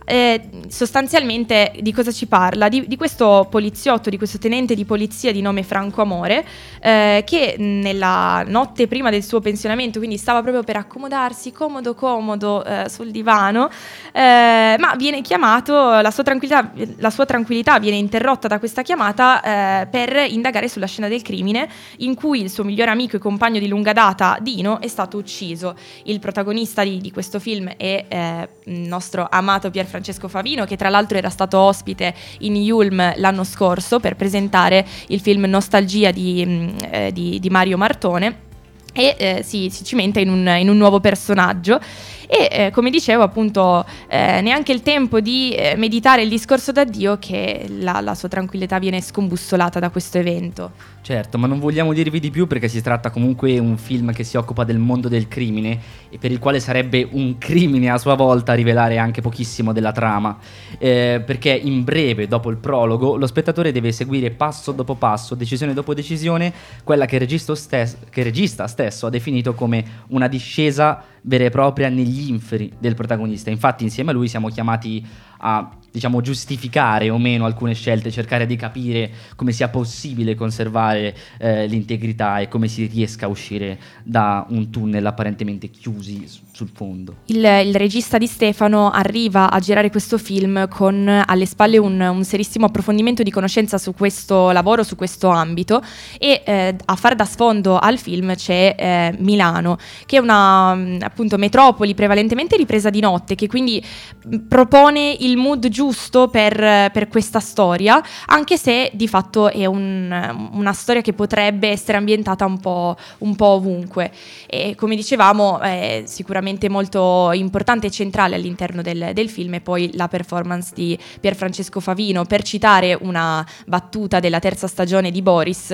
Eh, 0.09 0.41
sostanzialmente 0.69 1.73
di 1.81 1.91
cosa 1.91 2.13
ci 2.13 2.27
parla? 2.27 2.69
Di, 2.69 2.87
di 2.87 2.95
questo 2.95 3.45
poliziotto, 3.49 4.09
di 4.09 4.15
questo 4.15 4.37
tenente 4.37 4.73
di 4.73 4.85
polizia 4.85 5.33
di 5.33 5.41
nome 5.41 5.63
Franco 5.63 6.01
Amore, 6.01 6.45
eh, 6.79 7.23
che 7.25 7.55
nella 7.57 8.45
notte 8.47 8.87
prima 8.87 9.09
del 9.09 9.21
suo 9.21 9.41
pensionamento, 9.41 9.97
quindi 9.99 10.15
stava 10.15 10.41
proprio 10.41 10.63
per 10.63 10.77
accomodarsi 10.77 11.51
comodo 11.51 11.93
comodo 11.93 12.63
eh, 12.63 12.87
sul 12.87 13.11
divano, 13.11 13.69
eh, 14.13 14.77
ma 14.79 14.95
viene 14.95 15.19
chiamato, 15.21 15.99
la 15.99 16.11
sua, 16.11 16.23
tranquillità, 16.23 16.71
la 16.99 17.09
sua 17.09 17.25
tranquillità 17.25 17.77
viene 17.77 17.97
interrotta 17.97 18.47
da 18.47 18.59
questa 18.59 18.83
chiamata 18.83 19.41
eh, 19.41 19.87
per 19.87 20.25
indagare 20.29 20.69
sulla 20.69 20.87
scena 20.87 21.09
del 21.09 21.21
crimine 21.21 21.67
in 21.97 22.15
cui 22.15 22.41
il 22.41 22.49
suo 22.49 22.63
migliore 22.63 22.91
amico 22.91 23.17
e 23.17 23.19
compagno 23.19 23.59
di 23.59 23.67
lunga 23.67 23.91
data, 23.91 24.37
Dino, 24.39 24.79
è 24.79 24.87
stato 24.87 25.17
ucciso. 25.17 25.75
Il 26.03 26.21
protagonista 26.21 26.81
di, 26.85 26.99
di 26.99 27.11
questo 27.11 27.39
film 27.39 27.67
è 27.75 28.05
eh, 28.07 28.49
il 28.71 28.87
nostro 28.87 29.27
amato 29.29 29.69
Pierfrancesco 29.69 29.95
Favino, 30.27 30.65
che 30.65 30.75
tra 30.75 30.89
l'altro 30.89 31.17
era 31.17 31.29
stato 31.29 31.57
ospite 31.59 32.13
in 32.39 32.55
Yulm 32.55 33.13
l'anno 33.17 33.43
scorso 33.43 33.99
per 33.99 34.15
presentare 34.15 34.85
il 35.07 35.19
film 35.19 35.45
Nostalgia 35.45 36.11
di, 36.11 36.45
mh, 36.45 36.75
eh, 36.91 37.11
di- 37.11 37.39
di 37.39 37.49
Mario 37.49 37.77
Martone 37.77 38.45
e 38.93 39.15
eh, 39.17 39.43
si, 39.43 39.69
si 39.69 39.83
cimenta 39.83 40.19
in 40.19 40.29
un, 40.29 40.47
in 40.57 40.69
un 40.69 40.77
nuovo 40.77 40.99
personaggio. 40.99 41.79
E 42.27 42.49
eh, 42.51 42.71
come 42.71 42.89
dicevo, 42.89 43.23
appunto, 43.23 43.85
eh, 44.07 44.41
neanche 44.41 44.73
il 44.73 44.81
tempo 44.81 45.21
di 45.21 45.53
eh, 45.53 45.75
meditare 45.77 46.21
il 46.21 46.29
discorso 46.29 46.73
d'addio 46.73 47.17
che 47.19 47.65
la, 47.79 48.01
la 48.01 48.15
sua 48.15 48.27
tranquillità 48.27 48.79
viene 48.79 49.01
scombussolata 49.01 49.79
da 49.79 49.89
questo 49.89 50.17
evento. 50.17 50.71
Certo, 51.01 51.37
ma 51.37 51.47
non 51.47 51.59
vogliamo 51.59 51.93
dirvi 51.93 52.19
di 52.19 52.29
più 52.29 52.47
perché 52.47 52.67
si 52.67 52.81
tratta 52.81 53.11
comunque 53.11 53.53
di 53.53 53.59
un 53.59 53.77
film 53.77 54.11
che 54.11 54.25
si 54.25 54.35
occupa 54.35 54.65
del 54.65 54.77
mondo 54.77 55.07
del 55.07 55.29
crimine 55.29 55.79
e 56.09 56.17
per 56.17 56.31
il 56.31 56.39
quale 56.39 56.59
sarebbe 56.59 57.07
un 57.09 57.37
crimine 57.37 57.89
a 57.89 57.97
sua 57.97 58.15
volta 58.15 58.53
rivelare 58.53 58.97
anche 58.97 59.21
pochissimo 59.21 59.71
della 59.71 59.93
trama. 59.93 60.37
Eh, 60.77 61.23
perché 61.25 61.51
in 61.51 61.85
breve, 61.85 62.27
dopo 62.27 62.49
il 62.49 62.57
prologo, 62.57 63.15
lo 63.15 63.25
spettatore 63.25 63.71
deve 63.71 63.93
seguire 63.93 64.31
passo 64.31 64.73
dopo 64.73 64.95
passo, 64.95 65.33
decisione 65.33 65.73
dopo 65.73 65.93
decisione, 65.93 66.51
quella 66.83 67.05
che 67.05 67.15
il 67.15 67.21
regista 67.21 67.55
stesso, 67.55 67.99
che 68.09 68.19
il 68.19 68.25
regista 68.25 68.67
stesso 68.67 69.05
ha 69.05 69.09
definito 69.09 69.53
come 69.53 70.03
una 70.07 70.27
discesa 70.27 71.01
vera 71.27 71.43
e 71.43 71.49
propria 71.49 71.89
negli 71.89 72.29
inferi 72.29 72.71
del 72.79 72.95
protagonista. 72.95 73.49
Infatti, 73.49 73.83
insieme 73.83 74.11
a 74.11 74.13
lui 74.13 74.27
siamo 74.27 74.47
chiamati 74.47 75.05
a 75.39 75.69
diciamo 75.97 76.21
giustificare 76.21 77.09
o 77.09 77.17
meno 77.17 77.45
alcune 77.45 77.73
scelte, 77.73 78.11
cercare 78.11 78.45
di 78.45 78.55
capire 78.55 79.09
come 79.35 79.51
sia 79.51 79.67
possibile 79.69 80.35
conservare 80.35 81.15
eh, 81.39 81.65
l'integrità 81.65 82.37
e 82.37 82.47
come 82.47 82.67
si 82.67 82.85
riesca 82.85 83.25
a 83.25 83.29
uscire 83.29 83.79
da 84.03 84.45
un 84.49 84.69
tunnel 84.69 85.03
apparentemente 85.03 85.71
chiusi 85.71 86.29
sul 86.51 86.69
fondo. 86.71 87.15
Il, 87.25 87.43
il 87.65 87.73
regista 87.73 88.19
di 88.19 88.27
Stefano 88.27 88.91
arriva 88.91 89.49
a 89.49 89.57
girare 89.59 89.89
questo 89.89 90.19
film 90.19 90.67
con 90.67 91.07
alle 91.25 91.45
spalle 91.47 91.79
un, 91.79 91.99
un 91.99 92.23
serissimo 92.23 92.67
approfondimento 92.67 93.23
di 93.23 93.31
conoscenza 93.31 93.79
su 93.79 93.95
questo 93.95 94.51
lavoro, 94.51 94.83
su 94.83 94.95
questo 94.95 95.29
ambito 95.29 95.81
e 96.19 96.43
eh, 96.45 96.75
a 96.85 96.95
far 96.95 97.15
da 97.15 97.25
sfondo 97.25 97.79
al 97.79 97.97
film 97.97 98.35
c'è 98.35 98.75
eh, 98.77 99.15
Milano, 99.17 99.79
che 100.05 100.17
è 100.17 100.19
una 100.19 100.71
appunto 100.99 101.37
metropoli 101.37 101.95
prevalentemente 101.95 102.55
ripresa 102.55 102.91
di 102.91 102.99
notte, 102.99 103.33
che 103.33 103.47
quindi 103.47 103.83
mh, 104.25 104.37
propone 104.47 105.15
il 105.19 105.37
mood 105.37 105.67
giusto 105.69 105.85
per, 106.29 106.61
eh, 106.61 106.89
per 106.91 107.07
questa 107.07 107.39
storia, 107.39 108.01
anche 108.27 108.57
se 108.57 108.91
di 108.93 109.07
fatto 109.07 109.49
è 109.49 109.65
un- 109.65 110.49
una 110.53 110.73
storia 110.73 111.01
che 111.01 111.13
potrebbe 111.13 111.69
essere 111.69 111.97
ambientata 111.97 112.45
un 112.45 112.59
po', 112.59 112.95
un 113.19 113.35
po' 113.35 113.45
ovunque. 113.45 114.11
E 114.47 114.75
come 114.75 114.95
dicevamo, 114.95 115.59
è 115.59 116.03
sicuramente 116.05 116.69
molto 116.69 117.31
importante 117.33 117.87
e 117.87 117.91
centrale 117.91 118.35
all'interno 118.35 118.81
del, 118.81 119.11
del 119.13 119.29
film 119.29 119.55
e 119.55 119.61
poi 119.61 119.91
la 119.93 120.07
performance 120.07 120.71
di 120.73 120.97
Pierfrancesco 121.19 121.79
Favino. 121.79 122.25
Per 122.25 122.43
citare 122.43 122.97
una 122.99 123.45
battuta 123.65 124.19
della 124.19 124.39
terza 124.39 124.67
stagione 124.67 125.11
di 125.11 125.21
Boris, 125.21 125.73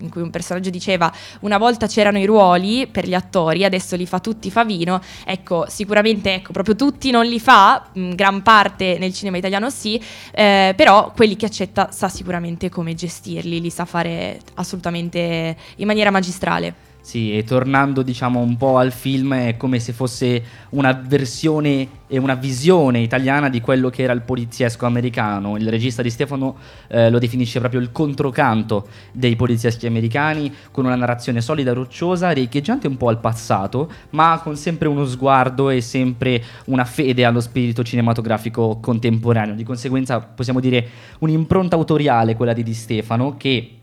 in 0.00 0.10
cui 0.10 0.22
un 0.22 0.30
personaggio 0.30 0.70
diceva 0.70 1.12
una 1.40 1.58
volta 1.58 1.86
c'erano 1.86 2.18
i 2.18 2.26
ruoli 2.26 2.86
per 2.86 3.06
gli 3.06 3.14
attori, 3.14 3.64
adesso 3.64 3.96
li 3.96 4.06
fa 4.06 4.18
tutti 4.20 4.50
Favino. 4.50 5.00
Ecco, 5.24 5.66
sicuramente 5.68 6.34
ecco, 6.34 6.52
proprio 6.52 6.76
tutti 6.76 7.10
non 7.10 7.26
li 7.26 7.40
fa, 7.40 7.88
mh, 7.92 8.14
gran 8.14 8.42
parte 8.42 8.98
nel 8.98 9.12
cinema 9.12 9.36
italiano 9.36 9.70
sì, 9.70 10.00
eh, 10.32 10.72
però 10.76 11.12
quelli 11.12 11.36
che 11.36 11.46
accetta 11.46 11.90
sa 11.90 12.08
sicuramente 12.08 12.68
come 12.68 12.94
gestirli, 12.94 13.60
li 13.60 13.70
sa 13.70 13.84
fare 13.84 14.40
assolutamente 14.54 15.56
in 15.76 15.86
maniera 15.86 16.10
magistrale. 16.10 16.89
Sì, 17.00 17.36
e 17.36 17.44
tornando 17.44 18.02
diciamo 18.02 18.40
un 18.40 18.56
po' 18.56 18.76
al 18.76 18.92
film 18.92 19.34
è 19.34 19.56
come 19.56 19.78
se 19.78 19.92
fosse 19.92 20.42
una 20.70 20.92
versione 20.92 21.88
e 22.06 22.18
una 22.18 22.34
visione 22.34 23.00
italiana 23.00 23.48
di 23.48 23.60
quello 23.60 23.88
che 23.88 24.02
era 24.02 24.12
il 24.12 24.20
poliziesco 24.22 24.84
americano. 24.84 25.56
Il 25.56 25.68
regista 25.70 26.02
di 26.02 26.10
Stefano 26.10 26.56
eh, 26.88 27.08
lo 27.08 27.18
definisce 27.18 27.58
proprio 27.58 27.80
il 27.80 27.90
controcanto 27.92 28.88
dei 29.12 29.36
polizieschi 29.36 29.86
americani, 29.86 30.52
con 30.70 30.84
una 30.84 30.96
narrazione 30.96 31.40
solida 31.40 31.72
rocciosa, 31.72 32.30
riecheggiante 32.32 32.86
un 32.86 32.96
po' 32.96 33.08
al 33.08 33.20
passato, 33.20 33.90
ma 34.10 34.40
con 34.42 34.56
sempre 34.56 34.88
uno 34.88 35.06
sguardo 35.06 35.70
e 35.70 35.80
sempre 35.80 36.42
una 36.66 36.84
fede 36.84 37.24
allo 37.24 37.40
spirito 37.40 37.82
cinematografico 37.82 38.78
contemporaneo. 38.80 39.54
Di 39.54 39.64
conseguenza 39.64 40.20
possiamo 40.20 40.60
dire 40.60 40.86
un'impronta 41.20 41.76
autoriale 41.76 42.34
quella 42.34 42.52
di 42.52 42.62
Di 42.62 42.74
Stefano 42.74 43.36
che 43.36 43.79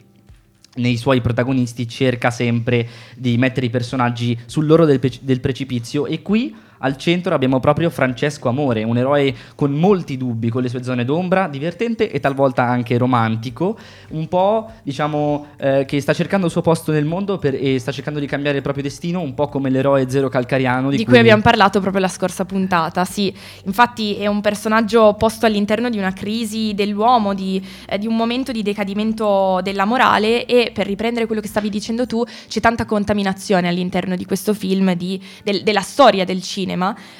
nei 0.77 0.97
suoi 0.97 1.21
protagonisti 1.21 1.87
cerca 1.87 2.31
sempre 2.31 2.87
di 3.15 3.37
mettere 3.37 3.67
i 3.67 3.69
personaggi 3.69 4.37
sull'oro 4.45 4.85
del, 4.85 4.99
pre- 4.99 5.19
del 5.21 5.39
precipizio. 5.39 6.05
E 6.05 6.21
qui 6.21 6.55
al 6.79 6.97
centro 6.97 7.33
abbiamo 7.33 7.59
proprio 7.59 7.89
Francesco 7.89 8.49
Amore, 8.49 8.83
un 8.83 8.97
eroe 8.97 9.33
con 9.55 9.71
molti 9.71 10.17
dubbi, 10.17 10.49
con 10.49 10.61
le 10.61 10.69
sue 10.69 10.83
zone 10.83 11.05
d'ombra, 11.05 11.47
divertente 11.47 12.11
e 12.11 12.19
talvolta 12.19 12.63
anche 12.63 12.97
romantico, 12.97 13.77
un 14.09 14.27
po' 14.27 14.69
diciamo 14.83 15.47
eh, 15.57 15.85
che 15.87 15.99
sta 16.01 16.13
cercando 16.13 16.45
il 16.45 16.51
suo 16.51 16.61
posto 16.61 16.91
nel 16.91 17.05
mondo 17.05 17.37
per- 17.37 17.55
e 17.59 17.79
sta 17.79 17.91
cercando 17.91 18.19
di 18.19 18.25
cambiare 18.27 18.57
il 18.57 18.63
proprio 18.63 18.83
destino, 18.83 19.21
un 19.21 19.33
po' 19.33 19.47
come 19.47 19.69
l'eroe 19.69 20.09
Zero 20.09 20.29
Calcariano 20.29 20.89
di, 20.89 20.97
di 20.97 21.05
cui 21.05 21.17
abbiamo 21.17 21.41
parlato 21.41 21.79
proprio 21.79 22.01
la 22.01 22.07
scorsa 22.07 22.45
puntata. 22.45 23.03
Sì, 23.05 23.33
infatti 23.65 24.15
è 24.17 24.27
un 24.27 24.41
personaggio 24.41 25.13
posto 25.17 25.45
all'interno 25.45 25.89
di 25.89 25.97
una 25.97 26.13
crisi 26.13 26.73
dell'uomo, 26.73 27.33
di, 27.33 27.61
eh, 27.87 27.97
di 27.97 28.07
un 28.07 28.15
momento 28.15 28.51
di 28.51 28.61
decadimento 28.63 29.59
della 29.63 29.85
morale 29.85 30.45
e 30.45 30.71
per 30.73 30.85
riprendere 30.85 31.25
quello 31.25 31.41
che 31.41 31.47
stavi 31.47 31.69
dicendo 31.69 32.05
tu, 32.05 32.23
c'è 32.47 32.59
tanta 32.59 32.85
contaminazione 32.85 33.67
all'interno 33.67 34.15
di 34.15 34.25
questo 34.25 34.53
film, 34.53 34.93
di- 34.95 35.21
del- 35.43 35.63
della 35.63 35.81
storia 35.81 36.25
del 36.25 36.41
cinema. 36.41 36.65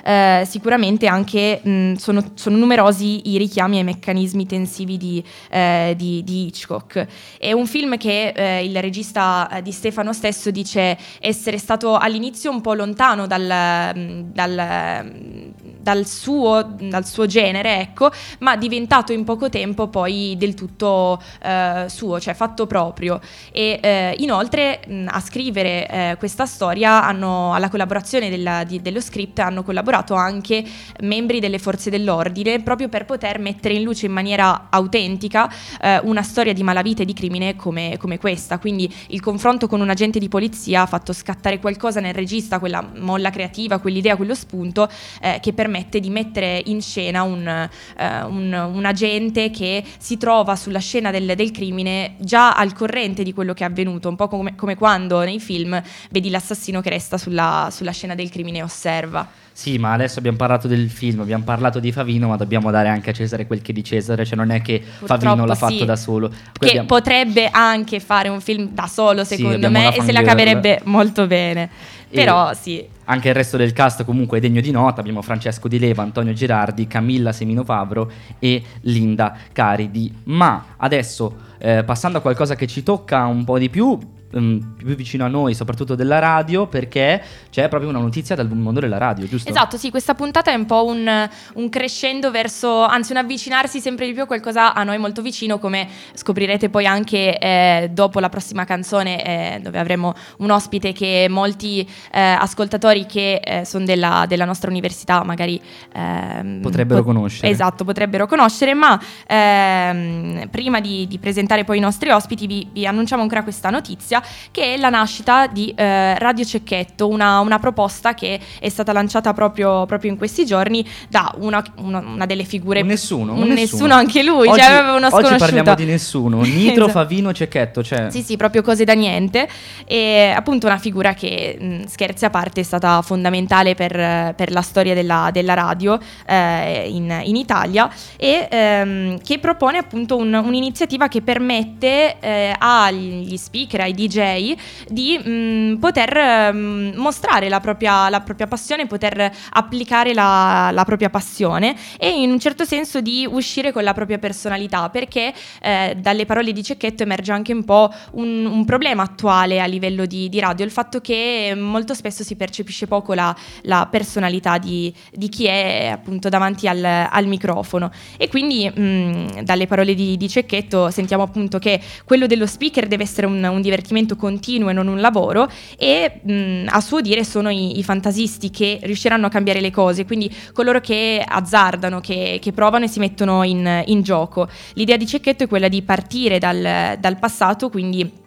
Eh, 0.04 0.44
sicuramente 0.46 1.08
anche 1.08 1.62
mh, 1.64 1.94
sono, 1.94 2.32
sono 2.34 2.58
numerosi 2.58 3.30
i 3.32 3.38
richiami 3.38 3.78
ai 3.78 3.84
meccanismi 3.84 4.46
tensivi 4.46 4.98
di, 4.98 5.24
eh, 5.50 5.94
di- 5.98 6.24
di 6.24 6.48
Hitchcock. 6.48 7.08
È 7.38 7.52
un 7.52 7.66
film 7.68 7.98
che 7.98 8.30
eh, 8.36 8.66
il 8.66 8.80
regista 8.82 9.50
eh, 9.50 9.62
di 9.62 9.72
Stefano 9.72 10.14
stesso 10.14 10.52
dice 10.52 10.98
essere 11.20 11.58
stato 11.58 11.98
all'inizio 11.98 12.52
un 12.52 12.62
po' 12.62 12.74
lontano 12.74 13.28
dal, 13.28 13.94
dal, 14.34 15.47
dal 15.88 16.06
suo, 16.06 16.76
dal 16.82 17.06
suo 17.06 17.28
genere, 17.28 17.80
ecco, 17.80 18.12
ma 18.40 18.58
diventato 18.58 19.14
in 19.14 19.24
poco 19.24 19.48
tempo 19.48 19.88
poi 19.88 20.36
del 20.38 20.54
tutto 20.54 21.18
eh, 21.42 21.86
suo, 21.88 22.20
cioè 22.20 22.34
fatto 22.34 22.68
proprio. 22.68 23.22
E 23.54 23.80
eh, 23.82 24.16
inoltre 24.18 24.82
mh, 24.86 25.06
a 25.08 25.22
scrivere 25.22 25.88
eh, 25.88 26.16
questa 26.20 26.46
storia 26.46 27.06
hanno, 27.06 27.54
alla 27.54 27.70
collaborazione 27.70 28.30
della- 28.30 28.66
di- 28.66 28.82
dello 28.82 29.00
script 29.00 29.40
hanno 29.40 29.64
collaborato 29.64 30.14
anche 30.14 30.62
membri 31.04 31.40
delle 31.40 31.58
forze 31.58 31.90
dell'ordine 31.90 32.62
proprio 32.62 32.90
per 32.90 33.06
poter 33.06 33.40
mettere 33.40 33.76
in 33.76 33.84
luce 33.84 34.08
in 34.08 34.12
maniera 34.12 34.68
autentica 34.70 35.50
eh, 35.82 36.02
una 36.04 36.22
storia 36.22 36.52
di 36.52 36.64
malavita 36.64 37.04
e 37.04 37.06
di 37.06 37.14
crimine 37.14 37.56
come, 37.56 37.96
come 37.98 38.18
questa. 38.18 38.60
Quindi 38.60 38.94
il 39.08 39.22
confronto 39.22 39.68
con 39.70 39.80
un 39.80 39.90
agente 39.90 40.20
di 40.20 40.28
polizia 40.28 40.82
ha 40.82 40.86
fatto 40.86 41.14
scattare 41.14 41.60
qualcosa 41.60 42.02
nel 42.02 42.14
regista, 42.14 42.60
quella 42.60 42.86
molla 42.98 43.30
creativa, 43.30 43.80
quell'idea, 43.80 44.18
quello 44.18 44.36
spunto 44.36 44.90
eh, 45.22 45.40
che 45.42 45.54
permette 45.54 45.76
permette 45.78 46.00
di 46.00 46.10
mettere 46.10 46.62
in 46.66 46.82
scena 46.82 47.22
un, 47.22 47.48
eh, 47.48 48.24
un, 48.24 48.72
un 48.74 48.86
agente 48.86 49.52
che 49.52 49.84
si 50.00 50.18
trova 50.18 50.56
sulla 50.56 50.80
scena 50.80 51.12
del, 51.12 51.36
del, 51.36 51.52
crimine 51.52 52.16
già 52.18 52.54
al 52.54 52.74
corrente 52.74 53.24
di 53.24 53.34
quello 53.34 53.54
che 53.54 53.64
è 53.64 53.68
avvenuto, 53.68 54.10
un 54.10 54.16
po' 54.16 54.28
come, 54.28 54.56
come 54.56 54.76
quando 54.76 55.24
nei 55.24 55.40
film 55.40 55.82
vedi 56.10 56.30
l'assassino 56.30 56.82
che 56.82 56.90
resta 56.90 57.18
sulla, 57.18 57.70
sulla 57.72 57.92
scena 57.92 58.16
del 58.16 58.30
crimine 58.30 58.60
e 58.60 58.64
osserva. 58.64 59.46
Sì, 59.58 59.80
ma 59.80 59.94
adesso 59.94 60.20
abbiamo 60.20 60.38
parlato 60.38 60.68
del 60.68 60.88
film, 60.88 61.20
abbiamo 61.22 61.44
parlato 61.44 61.80
di 61.80 61.92
Favino, 61.92 62.28
ma 62.28 62.36
dobbiamo 62.36 62.70
dare 62.70 62.90
anche 62.90 63.10
a 63.10 63.14
Cesare 63.14 63.48
quel 63.48 63.64
che 63.64 63.74
di 63.74 63.84
Cesare, 63.84 64.24
cioè 64.24 64.36
non 64.36 64.52
è 64.52 64.62
che 64.62 64.84
Purtroppo 65.00 65.24
Favino 65.24 65.46
l'ha 65.48 65.56
sì. 65.56 65.60
fatto 65.62 65.84
da 65.84 65.96
solo. 65.96 66.28
Qui 66.30 66.38
Che 66.60 66.68
abbiamo- 66.68 66.86
potrebbe 66.88 67.50
anche 67.50 68.00
fare 68.00 68.30
un 68.30 68.40
film 68.40 68.70
da 68.72 68.86
solo, 68.86 69.24
Sì, 69.24 69.36
secondo 69.38 69.56
abbiamo 69.66 69.80
me, 69.90 69.96
e 69.96 70.04
se 70.04 70.12
la 70.12 70.22
caverebbe 70.22 70.82
molto 70.84 71.26
bene. 71.26 71.72
Però 72.08 72.54
sì, 72.54 72.86
Anche 73.06 73.30
il 73.30 73.34
resto 73.34 73.58
del 73.58 73.74
cast 73.74 74.04
comunque 74.06 74.38
è 74.38 74.42
degno 74.42 74.62
di 74.62 74.70
nota, 74.70 75.00
abbiamo 75.00 75.24
Francesco 75.24 75.68
Di 75.68 75.80
Leva, 75.80 76.04
Antonio 76.04 76.34
Girardi, 76.34 76.86
Camilla 76.86 77.32
Semino 77.32 77.64
Favro 77.64 78.12
e 78.38 78.62
Linda 78.82 79.36
Caridi. 79.54 80.14
Ma 80.26 80.76
adesso, 80.78 81.36
eh, 81.58 81.84
passando 81.84 82.20
a 82.20 82.22
qualcosa 82.22 82.54
che 82.56 82.68
ci 82.68 82.84
tocca 82.84 83.26
un 83.26 83.44
po' 83.44 83.58
di 83.58 83.70
più, 83.70 83.98
ehm, 84.32 84.76
più 84.78 84.96
vicino 84.96 85.26
a 85.26 85.28
noi, 85.28 85.54
soprattutto 85.54 85.96
della 85.96 86.20
radio, 86.20 86.68
perché 86.68 87.22
c'è 87.50 87.68
proprio 87.68 87.90
una 87.90 88.00
notizia 88.00 88.36
dal 88.36 88.50
mondo 88.52 88.80
della 88.80 88.98
radio, 88.98 89.26
giusto? 89.28 89.50
Esatto, 89.50 89.78
sì, 89.78 89.90
questa 89.90 90.14
puntata 90.14 90.52
è 90.52 90.56
un 90.56 90.66
po' 90.66 90.86
un, 90.86 91.30
un 91.54 91.70
crescendo 91.70 92.32
verso, 92.32 92.84
anzi 92.84 93.12
un 93.12 93.18
avvicinarsi 93.18 93.80
sempre 93.80 94.06
di 94.06 94.14
più 94.14 94.24
a 94.24 94.26
qualcosa 94.26 94.74
a 94.74 94.84
noi 94.84 94.98
molto 94.98 95.22
vicino, 95.22 95.60
come 95.60 95.88
scoprirete 96.14 96.70
poi 96.70 96.86
anche 96.86 97.38
eh, 97.38 97.90
dopo 97.92 98.20
la 98.20 98.30
prossima 98.30 98.66
canzone, 98.66 99.24
eh, 99.56 99.60
dove 99.62 99.80
avremo 99.80 100.14
un 100.38 100.52
ospite 100.52 100.94
che 100.94 101.28
molti 101.30 101.88
eh, 102.12 102.20
ascoltatori 102.20 103.06
che 103.06 103.36
eh, 103.44 103.66
sono 103.66 103.86
della, 103.86 104.26
della 104.28 104.46
nostra 104.46 104.70
università 104.70 105.24
magari 105.24 105.60
ehm, 105.94 106.62
Potrebbero 106.62 107.04
conoscere. 107.04 107.50
Esatto, 107.52 107.84
potrebbero 107.84 108.28
conoscere, 108.28 108.74
ma 108.74 109.00
ehm, 109.28 110.50
prima 110.50 110.80
di, 110.80 111.08
di 111.08 111.18
presentare 111.18 111.64
poi 111.64 111.78
i 111.78 111.82
nostri 111.82 112.10
ospiti 112.10 112.48
vi, 112.48 112.68
vi 112.72 112.86
annunciamo 112.86 113.22
ancora 113.22 113.44
questa 113.44 113.70
notizia 113.70 114.17
che 114.52 114.74
è 114.74 114.78
la 114.78 114.90
nascita 114.90 115.48
di 115.48 115.74
eh, 115.76 116.18
Radio 116.20 116.46
Cecchetto, 116.46 117.08
una, 117.08 117.40
una 117.40 117.60
proposta 117.60 118.14
che 118.14 118.40
è 118.60 118.70
stata 118.70 118.92
lanciata 118.92 119.34
proprio, 119.34 119.86
proprio 119.86 120.12
in 120.12 120.18
questi 120.18 120.46
giorni 120.46 120.86
da 121.10 121.34
una, 121.40 121.64
una- 121.78 122.00
una 122.00 122.26
delle 122.26 122.44
figure... 122.44 122.82
Un 122.82 122.88
nessuno, 122.88 123.34
un 123.34 123.42
un 123.44 123.50
nessuno 123.50 123.94
anche 123.94 124.24
lui, 124.24 124.48
oggi, 124.48 124.60
cioè 124.60 124.72
aveva 124.72 124.94
uno 124.96 125.08
oggi 125.12 125.36
parliamo 125.38 125.76
di 125.76 125.86
nessuno, 125.86 126.42
Nitro, 126.44 126.86
Esatto. 126.86 127.00
Favino, 127.00 127.34
Cecchetto, 127.34 127.84
cioè... 127.84 128.10
Sì, 128.10 128.22
sì, 128.22 128.38
proprio 128.38 128.62
cose 128.62 128.84
da 128.84 128.94
niente. 128.94 129.48
E 129.86 130.34
appunto 130.36 130.68
una 130.68 130.78
figura 130.78 131.14
che, 131.14 131.58
mh, 131.60 131.86
scherzi 131.86 132.26
a 132.26 132.30
parte, 132.30 132.62
è 132.62 132.64
stata 132.64 133.02
fondamentale 133.02 133.76
per, 133.76 134.34
per 134.36 134.52
la 134.52 134.62
storia 134.62 134.94
della, 134.94 135.30
della 135.32 135.54
radio 135.54 135.98
eh, 136.26 136.88
in, 136.90 137.22
in 137.24 137.36
Italia 137.36 137.90
e 138.18 138.48
ehm, 138.50 139.20
che 139.22 139.40
propone 139.40 139.78
appunto 139.78 140.16
un- 140.18 140.34
un'iniziativa 140.34 141.08
che 141.08 141.22
permette 141.22 142.18
eh, 142.20 142.54
agli 142.58 143.36
speaker, 143.38 143.82
ai 143.82 143.94
DJ 143.94 144.07
di 144.08 145.18
mh, 145.18 145.78
poter 145.80 146.54
mh, 146.54 146.94
mostrare 146.96 147.50
la 147.50 147.60
propria, 147.60 148.10
la 148.10 148.22
propria 148.22 148.48
passione, 148.48 148.88
poter 148.88 149.32
applicare 149.52 150.14
la, 150.14 150.70
la 150.72 150.86
propria 150.86 151.10
passione 151.10 151.76
e 151.98 152.22
in 152.22 152.32
un 152.32 152.40
certo 152.40 152.66
senso 152.66 153.02
di 153.02 153.28
uscire 153.30 153.72
con 153.72 153.84
la 153.84 153.94
propria 153.94 154.18
personalità 154.18 154.90
perché 154.90 155.34
eh, 155.62 155.96
dalle 156.00 156.26
parole 156.26 156.52
di 156.52 156.64
Cecchetto 156.64 157.04
emerge 157.04 157.32
anche 157.32 157.54
un 157.54 157.64
po' 157.64 157.92
un, 158.12 158.46
un 158.46 158.66
problema 158.66 159.04
attuale 159.04 159.60
a 159.60 159.66
livello 159.66 160.06
di, 160.06 160.30
di 160.30 160.40
radio, 160.40 160.66
il 160.66 160.72
fatto 160.72 161.02
che 161.02 161.54
molto 161.56 161.94
spesso 161.94 162.24
si 162.24 162.36
percepisce 162.36 162.88
poco 162.88 163.14
la, 163.14 163.36
la 163.64 163.88
personalità 163.90 164.58
di, 164.58 164.94
di 165.12 165.30
chi 165.30 165.46
è 165.46 165.90
appunto 165.92 166.30
davanti 166.30 166.68
al, 166.68 166.84
al 166.84 167.26
microfono. 167.26 167.92
E 168.18 168.28
quindi 168.28 168.70
mh, 168.70 169.44
dalle 169.44 169.68
parole 169.68 169.94
di, 169.94 170.18
di 170.18 170.30
Cecchetto 170.30 170.90
sentiamo 170.92 171.24
appunto 171.24 171.60
che 171.60 171.80
quello 172.06 172.28
dello 172.28 172.46
speaker 172.46 172.88
deve 172.88 173.04
essere 173.04 173.28
un, 173.28 173.44
un 173.44 173.62
divertimento 173.62 173.97
continuo 174.16 174.70
e 174.70 174.74
non 174.74 174.88
un 174.88 175.00
lavoro 175.00 175.50
e 175.78 176.20
mh, 176.22 176.68
a 176.68 176.82
suo 176.82 177.02
dire 177.02 177.24
sono 177.24 177.50
i, 177.50 177.78
i 177.78 177.84
fantasisti 177.84 178.50
che 178.50 178.80
riusciranno 178.84 179.26
a 179.26 179.30
cambiare 179.30 179.62
le 179.62 179.72
cose, 179.72 180.06
quindi 180.06 180.34
coloro 180.54 180.80
che 180.80 181.24
azzardano, 181.26 182.00
che, 182.00 182.40
che 182.42 182.52
provano 182.52 182.86
e 182.86 182.88
si 182.88 183.00
mettono 183.00 183.44
in, 183.44 183.84
in 183.86 184.02
gioco. 184.02 184.48
L'idea 184.74 184.98
di 184.98 185.08
Cecchetto 185.08 185.44
è 185.44 185.48
quella 185.48 185.68
di 185.68 185.82
partire 185.82 186.38
dal, 186.40 186.98
dal 187.00 187.18
passato, 187.20 187.70
quindi 187.70 188.26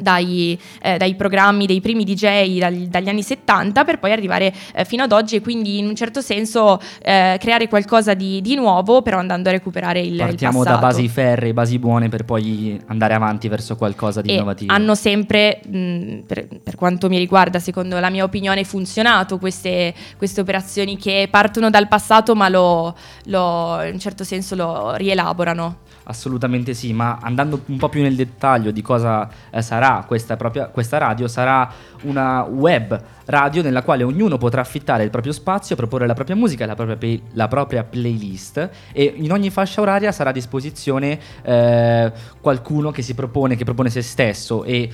dai, 0.00 0.58
eh, 0.82 0.96
dai 0.98 1.14
programmi 1.16 1.66
dei 1.66 1.80
primi 1.80 2.04
DJ 2.04 2.58
dal- 2.58 2.86
dagli 2.88 3.08
anni 3.08 3.22
70 3.22 3.84
per 3.84 3.98
poi 3.98 4.12
arrivare 4.12 4.52
eh, 4.74 4.84
fino 4.84 5.02
ad 5.02 5.10
oggi 5.12 5.36
e 5.36 5.40
quindi 5.40 5.78
in 5.78 5.86
un 5.86 5.96
certo 5.96 6.20
senso 6.20 6.80
eh, 7.02 7.36
creare 7.40 7.66
qualcosa 7.68 8.14
di, 8.14 8.40
di 8.40 8.54
nuovo 8.54 9.02
però 9.02 9.18
andando 9.18 9.48
a 9.48 9.52
recuperare 9.52 10.00
il, 10.00 10.12
il 10.12 10.16
Partiamo 10.16 10.62
da 10.62 10.70
passato. 10.78 10.86
basi 10.86 11.08
ferre, 11.08 11.52
basi 11.52 11.78
buone 11.78 12.08
per 12.08 12.24
poi 12.24 12.80
andare 12.86 13.14
avanti 13.14 13.48
verso 13.48 13.74
qualcosa 13.76 14.20
di 14.20 14.30
e 14.30 14.34
innovativo. 14.34 14.72
hanno 14.72 14.94
sempre, 14.94 15.60
mh, 15.66 16.18
per, 16.26 16.46
per 16.62 16.76
quanto 16.76 17.08
mi 17.08 17.18
riguarda, 17.18 17.58
secondo 17.58 17.98
la 17.98 18.10
mia 18.10 18.22
opinione, 18.24 18.62
funzionato 18.64 19.38
queste, 19.38 19.92
queste 20.16 20.40
operazioni 20.40 20.96
che 20.96 21.26
partono 21.30 21.68
dal 21.68 21.88
passato 21.88 22.34
ma 22.36 22.48
lo, 22.48 22.96
lo- 23.24 23.82
in 23.82 23.94
un 23.94 23.98
certo 23.98 24.22
senso 24.24 24.54
lo 24.54 24.94
rielaborano. 24.94 25.78
Assolutamente 26.10 26.74
sì, 26.74 26.92
ma 26.92 27.20
andando 27.22 27.62
un 27.66 27.76
po' 27.76 27.88
più 27.88 28.02
nel 28.02 28.16
dettaglio 28.16 28.72
di 28.72 28.82
cosa 28.82 29.30
eh, 29.48 29.62
sarà 29.62 30.02
questa, 30.04 30.36
propria- 30.36 30.66
questa 30.66 30.98
radio, 30.98 31.28
sarà 31.28 31.72
una 32.02 32.42
web 32.42 33.00
radio 33.26 33.62
nella 33.62 33.82
quale 33.82 34.02
ognuno 34.02 34.36
potrà 34.36 34.60
affittare 34.60 35.04
il 35.04 35.10
proprio 35.10 35.32
spazio, 35.32 35.76
proporre 35.76 36.08
la 36.08 36.14
propria 36.14 36.34
musica 36.34 36.66
la 36.66 36.74
propria, 36.74 36.96
play- 36.96 37.22
la 37.34 37.46
propria 37.46 37.84
playlist 37.84 38.70
e 38.92 39.14
in 39.18 39.30
ogni 39.30 39.50
fascia 39.50 39.82
oraria 39.82 40.10
sarà 40.10 40.30
a 40.30 40.32
disposizione 40.32 41.16
eh, 41.42 42.12
qualcuno 42.40 42.90
che 42.90 43.02
si 43.02 43.14
propone, 43.14 43.54
che 43.54 43.62
propone 43.62 43.88
se 43.88 44.02
stesso 44.02 44.64
e 44.64 44.90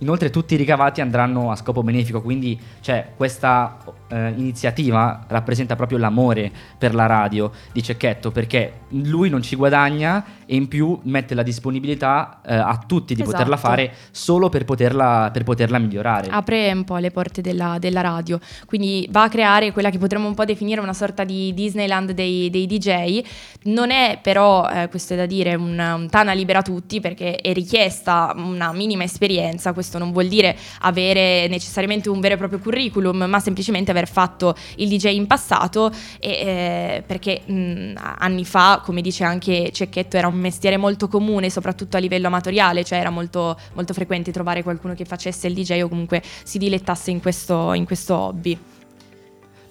Inoltre 0.00 0.30
tutti 0.30 0.54
i 0.54 0.56
ricavati 0.56 1.00
andranno 1.00 1.50
a 1.50 1.56
scopo 1.56 1.82
benefico, 1.82 2.22
quindi 2.22 2.58
cioè, 2.80 3.12
questa 3.16 3.78
eh, 4.08 4.32
iniziativa 4.36 5.24
rappresenta 5.28 5.76
proprio 5.76 5.98
l'amore 5.98 6.50
per 6.78 6.94
la 6.94 7.06
radio 7.06 7.50
di 7.72 7.82
Cecchetto, 7.82 8.30
perché 8.30 8.80
lui 8.88 9.28
non 9.28 9.42
ci 9.42 9.56
guadagna 9.56 10.24
e 10.46 10.54
in 10.54 10.68
più 10.68 10.98
mette 11.04 11.34
la 11.34 11.42
disponibilità 11.42 12.40
eh, 12.44 12.54
a 12.54 12.82
tutti 12.86 13.14
di 13.14 13.20
Esatto. 13.20 13.36
poterla 13.36 13.56
fare 13.56 13.92
solo 14.10 14.48
per 14.48 14.64
poterla, 14.64 15.30
per 15.32 15.44
poterla 15.44 15.78
migliorare. 15.78 16.28
Apre 16.30 16.72
un 16.72 16.84
po' 16.84 16.96
le 16.96 17.10
porte 17.10 17.42
della, 17.42 17.76
della 17.78 18.00
radio, 18.00 18.40
quindi 18.66 19.06
va 19.10 19.24
a 19.24 19.28
creare 19.28 19.72
quella 19.72 19.90
che 19.90 19.98
potremmo 19.98 20.26
un 20.26 20.34
po' 20.34 20.44
definire 20.44 20.80
una 20.80 20.94
sorta 20.94 21.24
di 21.24 21.52
Disneyland 21.52 22.12
dei, 22.12 22.48
dei 22.48 22.66
DJ. 22.66 23.22
Non 23.64 23.90
è 23.90 24.18
però, 24.22 24.68
eh, 24.68 24.88
questo 24.88 25.12
è 25.12 25.16
da 25.16 25.26
dire, 25.26 25.54
un, 25.54 25.78
un 25.78 26.08
tana 26.08 26.32
libera 26.32 26.62
tutti 26.62 27.00
perché 27.00 27.36
è 27.36 27.52
richiesta 27.52 28.32
una 28.34 28.72
minima 28.72 29.04
esperienza, 29.04 29.74
questo 29.74 29.89
non 29.98 30.12
vuol 30.12 30.28
dire 30.28 30.56
avere 30.80 31.48
necessariamente 31.48 32.08
un 32.08 32.20
vero 32.20 32.34
e 32.34 32.36
proprio 32.36 32.58
curriculum, 32.58 33.24
ma 33.28 33.40
semplicemente 33.40 33.90
aver 33.90 34.08
fatto 34.08 34.54
il 34.76 34.88
DJ 34.88 35.14
in 35.14 35.26
passato 35.26 35.90
e, 36.18 36.30
eh, 36.30 37.02
perché 37.06 37.42
mh, 37.44 37.92
anni 38.18 38.44
fa, 38.44 38.80
come 38.84 39.00
dice 39.00 39.24
anche 39.24 39.70
Cecchetto, 39.72 40.16
era 40.16 40.28
un 40.28 40.38
mestiere 40.38 40.76
molto 40.76 41.08
comune, 41.08 41.50
soprattutto 41.50 41.96
a 41.96 42.00
livello 42.00 42.28
amatoriale, 42.28 42.84
cioè 42.84 42.98
era 42.98 43.10
molto, 43.10 43.58
molto 43.74 43.92
frequente 43.92 44.32
trovare 44.32 44.62
qualcuno 44.62 44.94
che 44.94 45.04
facesse 45.04 45.46
il 45.46 45.54
DJ 45.54 45.82
o 45.82 45.88
comunque 45.88 46.22
si 46.42 46.58
dilettasse 46.58 47.10
in 47.10 47.20
questo, 47.20 47.72
in 47.74 47.84
questo 47.84 48.16
hobby. 48.16 48.58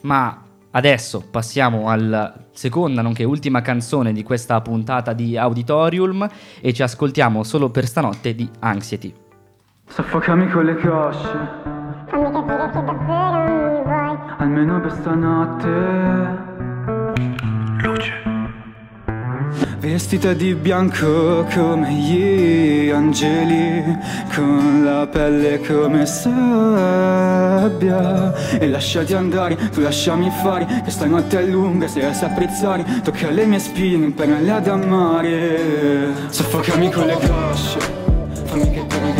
Ma 0.02 0.44
adesso 0.72 1.24
passiamo 1.30 1.90
alla 1.90 2.34
seconda, 2.52 3.02
nonché 3.02 3.24
ultima 3.24 3.62
canzone 3.62 4.14
di 4.14 4.24
questa 4.24 4.62
puntata 4.62 5.14
di 5.14 5.38
Auditorium 5.38 6.28
e 6.62 6.74
ci 6.74 6.84
ascoltiamo 6.84 7.44
solo 7.44 7.70
per 7.70 7.86
stanotte 7.88 8.36
di 8.36 8.50
Anxiety. 8.60 9.28
Soffocami 9.92 10.48
con 10.50 10.66
le 10.66 10.76
cosce, 10.76 11.28
Fammi 12.10 12.32
capire 12.32 12.70
che 12.72 12.84
davvero 12.84 13.44
mi 13.44 13.82
vuoi 13.84 14.18
almeno 14.38 14.80
per 14.80 14.92
stanotte. 14.92 16.48
Vestita 19.80 20.34
di 20.34 20.54
bianco 20.54 21.44
come 21.52 21.92
gli 21.92 22.92
angeli, 22.92 23.98
con 24.36 24.84
la 24.84 25.08
pelle 25.08 25.60
come 25.66 26.06
sabbia. 26.06 26.32
E 28.60 28.68
lasciati 28.70 29.16
andare, 29.16 29.56
tu 29.72 29.82
lasciami 29.82 30.30
fare, 30.30 30.68
che 30.84 30.92
stanotte 30.92 31.40
è 31.40 31.46
lunga, 31.46 31.88
se 31.88 32.02
la 32.02 32.14
sai 32.14 32.30
apprezzare. 32.30 32.86
Tocca 33.04 33.32
le 33.32 33.48
mie 33.48 33.58
spine, 33.58 34.06
imparale 34.06 34.52
ad 34.52 34.68
amare. 34.68 36.14
Soffocami 36.30 36.92
con 36.92 37.08
le 37.08 37.16
cosce, 37.16 37.80
fammi 38.46 38.72
capire 38.72 38.72
che 38.72 38.86
davvero 38.88 39.19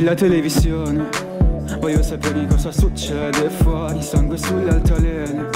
accendi 0.00 0.04
la 0.04 0.14
televisione. 0.14 1.08
Voglio 1.78 2.02
sapere 2.02 2.46
cosa 2.46 2.72
succede 2.72 3.48
fuori. 3.48 4.02
Sangue 4.02 4.36
sulle 4.36 4.70
altalene 4.70 5.48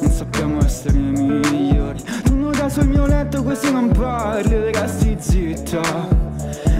Non 0.00 0.10
sappiamo 0.10 0.62
essere 0.64 0.98
migliori. 0.98 2.02
Nuda 2.32 2.68
sul 2.68 2.88
mio 2.88 3.06
letto 3.06 3.42
così 3.42 3.72
non 3.72 3.88
parli. 3.90 4.72
Resti 4.72 5.16
zitta. 5.18 6.18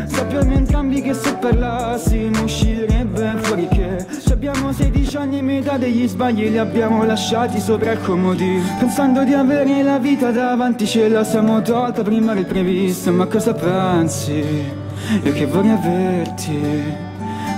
Sappiamo 0.07 0.53
entrambi 0.53 1.01
che 1.01 1.15
se 1.15 1.35
parlassimo 1.35 2.43
uscirebbe 2.43 3.37
fuori 3.41 3.67
che 3.69 4.05
Se 4.09 4.33
abbiamo 4.35 4.71
16 4.71 5.17
anni 5.17 5.39
e 5.39 5.43
metà 5.43 5.79
degli 5.79 6.07
sbagli 6.07 6.51
li 6.51 6.59
abbiamo 6.59 7.05
lasciati 7.05 7.59
sopra 7.59 7.93
il 7.93 8.01
comodino 8.03 8.63
Pensando 8.79 9.25
di 9.25 9.33
avere 9.33 9.83
la 9.83 9.99
vita 9.99 10.31
davanti 10.31 10.87
ce 10.87 11.09
la 11.09 11.25
siamo 11.25 11.63
tolta 11.63 12.03
prima 12.03 12.35
del 12.35 12.45
previsto. 12.45 13.13
Ma 13.13 13.27
cosa 13.27 13.55
pensi? 13.55 14.80
Io 15.23 15.33
che 15.33 15.47
vorrei 15.47 15.71
averti 15.71 16.59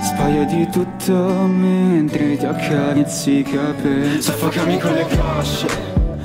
Sbaglio 0.01 0.43
di 0.45 0.67
tutto 0.69 1.13
mentre 1.13 2.37
ti 2.37 2.45
accarezzi 2.45 3.39
i 3.39 3.43
capelli 3.43 4.21
Soffocami 4.21 4.79
con 4.79 4.93
le 4.93 5.05
cosce 5.07 5.67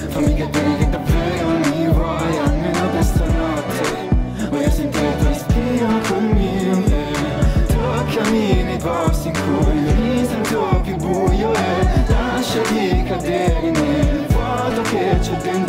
Fammi 0.08 0.34
capire 0.34 0.76
che 0.78 0.88
davvero 0.88 1.48
mi 1.70 1.86
vuoi 1.88 2.38
almeno 2.38 2.88
per 2.90 3.04
stanotte 3.04 4.48
Voglio 4.50 4.70
sentire 4.70 5.08
il 5.08 5.16
tuo 5.16 5.28
respiro 5.28 5.86
col 6.08 6.22
mio 6.22 6.84
e 6.86 7.66
Toccami 7.66 8.62
nei 8.62 8.78
posti 8.78 9.28
in 9.28 9.34
cui 9.34 9.80
mi 9.80 10.26
sento 10.26 10.80
più 10.82 10.96
buio 10.96 11.52
E 11.52 11.88
lasciati 12.08 13.02
cadere 13.04 13.70
nel 13.70 14.26
vuoto 14.28 14.82
che 14.82 15.18
c'è 15.20 15.36
dentro 15.42 15.67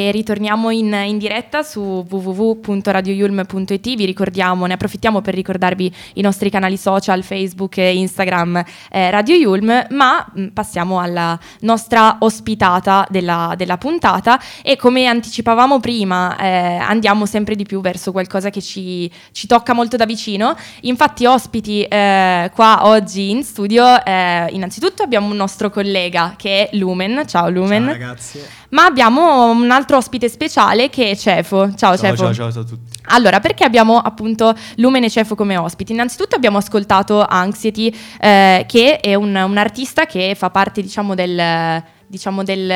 E 0.00 0.10
ritorniamo 0.12 0.70
in, 0.70 0.98
in 1.04 1.18
diretta 1.18 1.62
su 1.62 2.06
www.radioyulm.it. 2.08 3.96
Vi 3.96 4.06
ricordiamo, 4.06 4.64
ne 4.64 4.72
approfittiamo 4.72 5.20
per 5.20 5.34
ricordarvi 5.34 5.94
i 6.14 6.22
nostri 6.22 6.48
canali 6.48 6.78
social, 6.78 7.22
Facebook 7.22 7.76
e 7.76 7.96
Instagram 7.96 8.64
eh, 8.90 9.10
Radio 9.10 9.34
Yulm, 9.34 9.88
ma 9.90 10.26
mh, 10.32 10.46
passiamo 10.54 11.00
alla 11.00 11.38
nostra 11.60 12.16
ospitata 12.20 13.06
della, 13.10 13.52
della 13.58 13.76
puntata 13.76 14.40
e 14.62 14.76
come 14.76 15.04
anticipavamo 15.04 15.80
prima 15.80 16.34
eh, 16.38 16.76
andiamo 16.78 17.26
sempre 17.26 17.54
di 17.54 17.64
più 17.64 17.82
verso 17.82 18.10
qualcosa 18.10 18.48
che 18.48 18.62
ci, 18.62 19.10
ci 19.32 19.46
tocca 19.46 19.74
molto 19.74 19.96
da 19.98 20.06
vicino. 20.06 20.56
Infatti 20.82 21.26
ospiti 21.26 21.82
eh, 21.82 22.50
qua 22.54 22.86
oggi 22.86 23.28
in 23.28 23.42
studio, 23.42 24.02
eh, 24.02 24.46
innanzitutto 24.50 25.02
abbiamo 25.02 25.28
un 25.28 25.36
nostro 25.36 25.68
collega 25.68 26.36
che 26.38 26.70
è 26.70 26.76
Lumen. 26.76 27.24
Ciao 27.26 27.50
Lumen. 27.50 27.82
Ciao 27.82 27.92
ragazzi. 27.92 28.40
Ma 28.70 28.84
abbiamo 28.84 29.50
un 29.50 29.70
altro 29.72 29.89
ospite 29.96 30.28
speciale 30.28 30.88
che 30.90 31.10
è 31.10 31.16
Cefo. 31.16 31.74
Ciao, 31.74 31.96
Ciao, 31.96 31.96
Cefo. 31.96 32.16
ciao, 32.16 32.34
ciao, 32.34 32.52
ciao 32.52 32.62
a 32.62 32.64
tutti. 32.64 32.98
Allora, 33.06 33.40
perché 33.40 33.64
abbiamo 33.64 33.98
appunto 33.98 34.54
Lumen 34.76 35.04
e 35.04 35.10
Cefo 35.10 35.34
come 35.34 35.56
ospiti? 35.56 35.92
Innanzitutto 35.92 36.36
abbiamo 36.36 36.58
ascoltato 36.58 37.24
Anxiety, 37.24 37.94
eh, 38.20 38.64
che 38.68 38.98
è 39.00 39.14
un, 39.14 39.34
un 39.34 39.56
artista 39.56 40.06
che 40.06 40.34
fa 40.36 40.50
parte, 40.50 40.82
diciamo, 40.82 41.14
del 41.14 41.82
diciamo 42.10 42.42
del, 42.42 42.66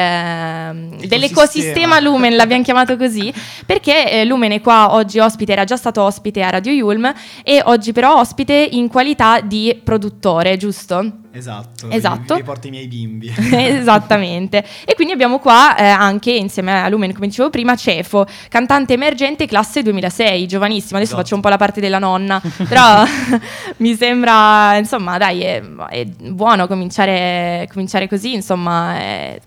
dell'ecosistema 1.09 1.99
Lumen, 1.99 2.37
l'abbiamo 2.37 2.63
chiamato 2.63 2.97
così, 2.97 3.35
perché 3.67 4.09
eh, 4.09 4.25
Lumen 4.25 4.53
è 4.53 4.61
qua 4.61 4.95
oggi 4.95 5.19
ospite, 5.19 5.51
era 5.51 5.65
già 5.65 5.77
stato 5.77 6.03
ospite 6.03 6.41
a 6.45 6.51
Radio 6.51 6.71
Yulm 6.71 7.13
e 7.43 7.61
oggi 7.65 7.91
però 7.91 8.21
ospite 8.21 8.53
in 8.55 8.87
qualità 8.87 9.41
di 9.41 9.81
produttore, 9.83 10.57
giusto? 10.57 11.24
Esatto. 11.37 11.91
Esatto. 11.91 12.41
Porto 12.45 12.69
i 12.69 12.71
miei 12.71 12.87
bimbi. 12.87 13.33
Esattamente. 13.53 14.65
E 14.85 14.95
quindi 14.95 15.13
abbiamo 15.13 15.39
qua 15.41 15.77
eh, 15.77 15.85
anche 15.85 16.31
insieme 16.31 16.81
a 16.81 16.89
Lumen, 16.89 17.13
come 17.13 17.27
dicevo 17.27 17.51
prima, 17.51 17.75
Cefo, 17.75 18.25
cantante 18.49 18.93
emergente 18.93 19.47
classe 19.47 19.83
2006, 19.83 20.47
giovanissimo. 20.47 20.97
Adesso 20.97 21.13
Esatto. 21.13 21.23
faccio 21.23 21.35
un 21.35 21.41
po' 21.41 21.49
la 21.49 21.57
parte 21.57 21.81
della 21.81 21.99
nonna, 21.99 22.41
però 22.69 23.03
mi 23.79 23.95
sembra, 23.97 24.77
insomma, 24.77 25.19
dai, 25.19 25.43
è, 25.43 25.63
è 25.91 26.05
buono 26.05 26.67
cominciare, 26.69 27.69
cominciare 27.73 28.09
così, 28.09 28.35
insomma. 28.35 28.97
è- 28.97 29.41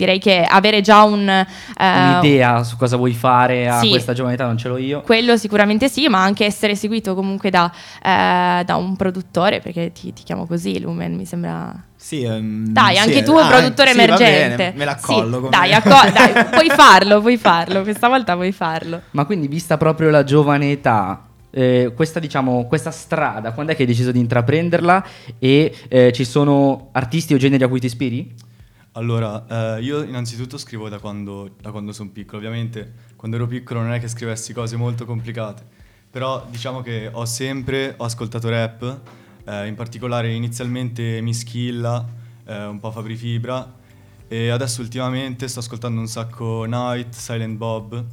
direi 0.00 0.18
che 0.18 0.42
avere 0.42 0.80
già 0.80 1.02
un... 1.02 1.28
eh, 1.28 1.46
Un'idea 1.78 2.64
su 2.64 2.76
cosa 2.76 2.96
vuoi 2.96 3.12
fare 3.12 3.68
a 3.68 3.78
sì. 3.80 3.90
questa 3.90 4.14
giovane 4.14 4.34
età 4.34 4.46
non 4.46 4.56
ce 4.56 4.68
l'ho 4.68 4.78
io. 4.78 5.02
Quello 5.02 5.36
sicuramente 5.36 5.88
sì, 5.88 6.08
ma 6.08 6.22
anche 6.22 6.44
essere 6.46 6.74
seguito 6.74 7.14
comunque 7.14 7.50
da, 7.50 7.70
eh, 8.02 8.64
da 8.64 8.76
un 8.76 8.96
produttore, 8.96 9.60
perché 9.60 9.92
ti, 9.92 10.12
ti 10.12 10.22
chiamo 10.22 10.46
così, 10.46 10.80
Lumen, 10.80 11.14
mi 11.14 11.26
sembra... 11.26 11.74
Sì, 11.96 12.22
ehm, 12.22 12.68
Dai, 12.68 12.96
sì, 12.96 13.00
anche 13.02 13.22
tu, 13.22 13.34
ah, 13.36 13.46
produttore 13.46 13.90
sì, 13.90 13.96
va 13.98 14.02
emergente. 14.04 14.56
bene, 14.56 14.72
me 14.74 14.84
l'accollo. 14.86 15.42
Sì, 15.42 15.48
dai, 15.50 15.72
acco- 15.74 16.10
dai, 16.10 16.44
puoi 16.50 16.70
farlo, 16.70 17.20
puoi 17.20 17.36
farlo. 17.36 17.82
Questa 17.82 18.08
volta 18.08 18.34
puoi 18.34 18.52
farlo. 18.52 19.02
Ma 19.10 19.26
quindi, 19.26 19.48
vista 19.48 19.76
proprio 19.76 20.08
la 20.08 20.24
giovane 20.24 20.70
età, 20.70 21.24
eh, 21.50 21.92
questa, 21.94 22.18
diciamo, 22.18 22.64
questa 22.66 22.90
strada, 22.90 23.52
quando 23.52 23.72
è 23.72 23.74
che 23.74 23.82
hai 23.82 23.88
deciso 23.88 24.12
di 24.12 24.18
intraprenderla? 24.18 25.04
E 25.38 25.74
eh, 25.88 26.10
ci 26.12 26.24
sono 26.24 26.88
artisti 26.92 27.34
o 27.34 27.36
generi 27.36 27.64
a 27.64 27.68
cui 27.68 27.80
ti 27.80 27.86
ispiri? 27.86 28.48
Allora, 28.92 29.76
eh, 29.76 29.82
io 29.82 30.02
innanzitutto 30.02 30.58
scrivo 30.58 30.88
da 30.88 30.98
quando, 30.98 31.54
da 31.60 31.70
quando 31.70 31.92
sono 31.92 32.10
piccolo. 32.10 32.38
Ovviamente, 32.38 32.92
quando 33.14 33.36
ero 33.36 33.46
piccolo 33.46 33.80
non 33.80 33.92
è 33.92 34.00
che 34.00 34.08
scrivessi 34.08 34.52
cose 34.52 34.76
molto 34.76 35.04
complicate. 35.04 35.62
Però 36.10 36.44
diciamo 36.50 36.80
che 36.80 37.08
ho 37.12 37.24
sempre 37.24 37.94
ho 37.96 38.04
ascoltato 38.04 38.48
rap, 38.48 39.00
eh, 39.44 39.66
in 39.68 39.76
particolare 39.76 40.32
inizialmente 40.32 41.20
Mischilla, 41.20 42.04
eh, 42.44 42.64
un 42.64 42.80
po' 42.80 42.90
Fabri 42.90 43.14
Fibra. 43.14 43.78
E 44.26 44.48
adesso 44.48 44.80
ultimamente 44.80 45.46
sto 45.46 45.60
ascoltando 45.60 46.00
un 46.00 46.08
sacco 46.08 46.64
Night, 46.64 47.14
Silent 47.14 47.56
Bob. 47.56 48.04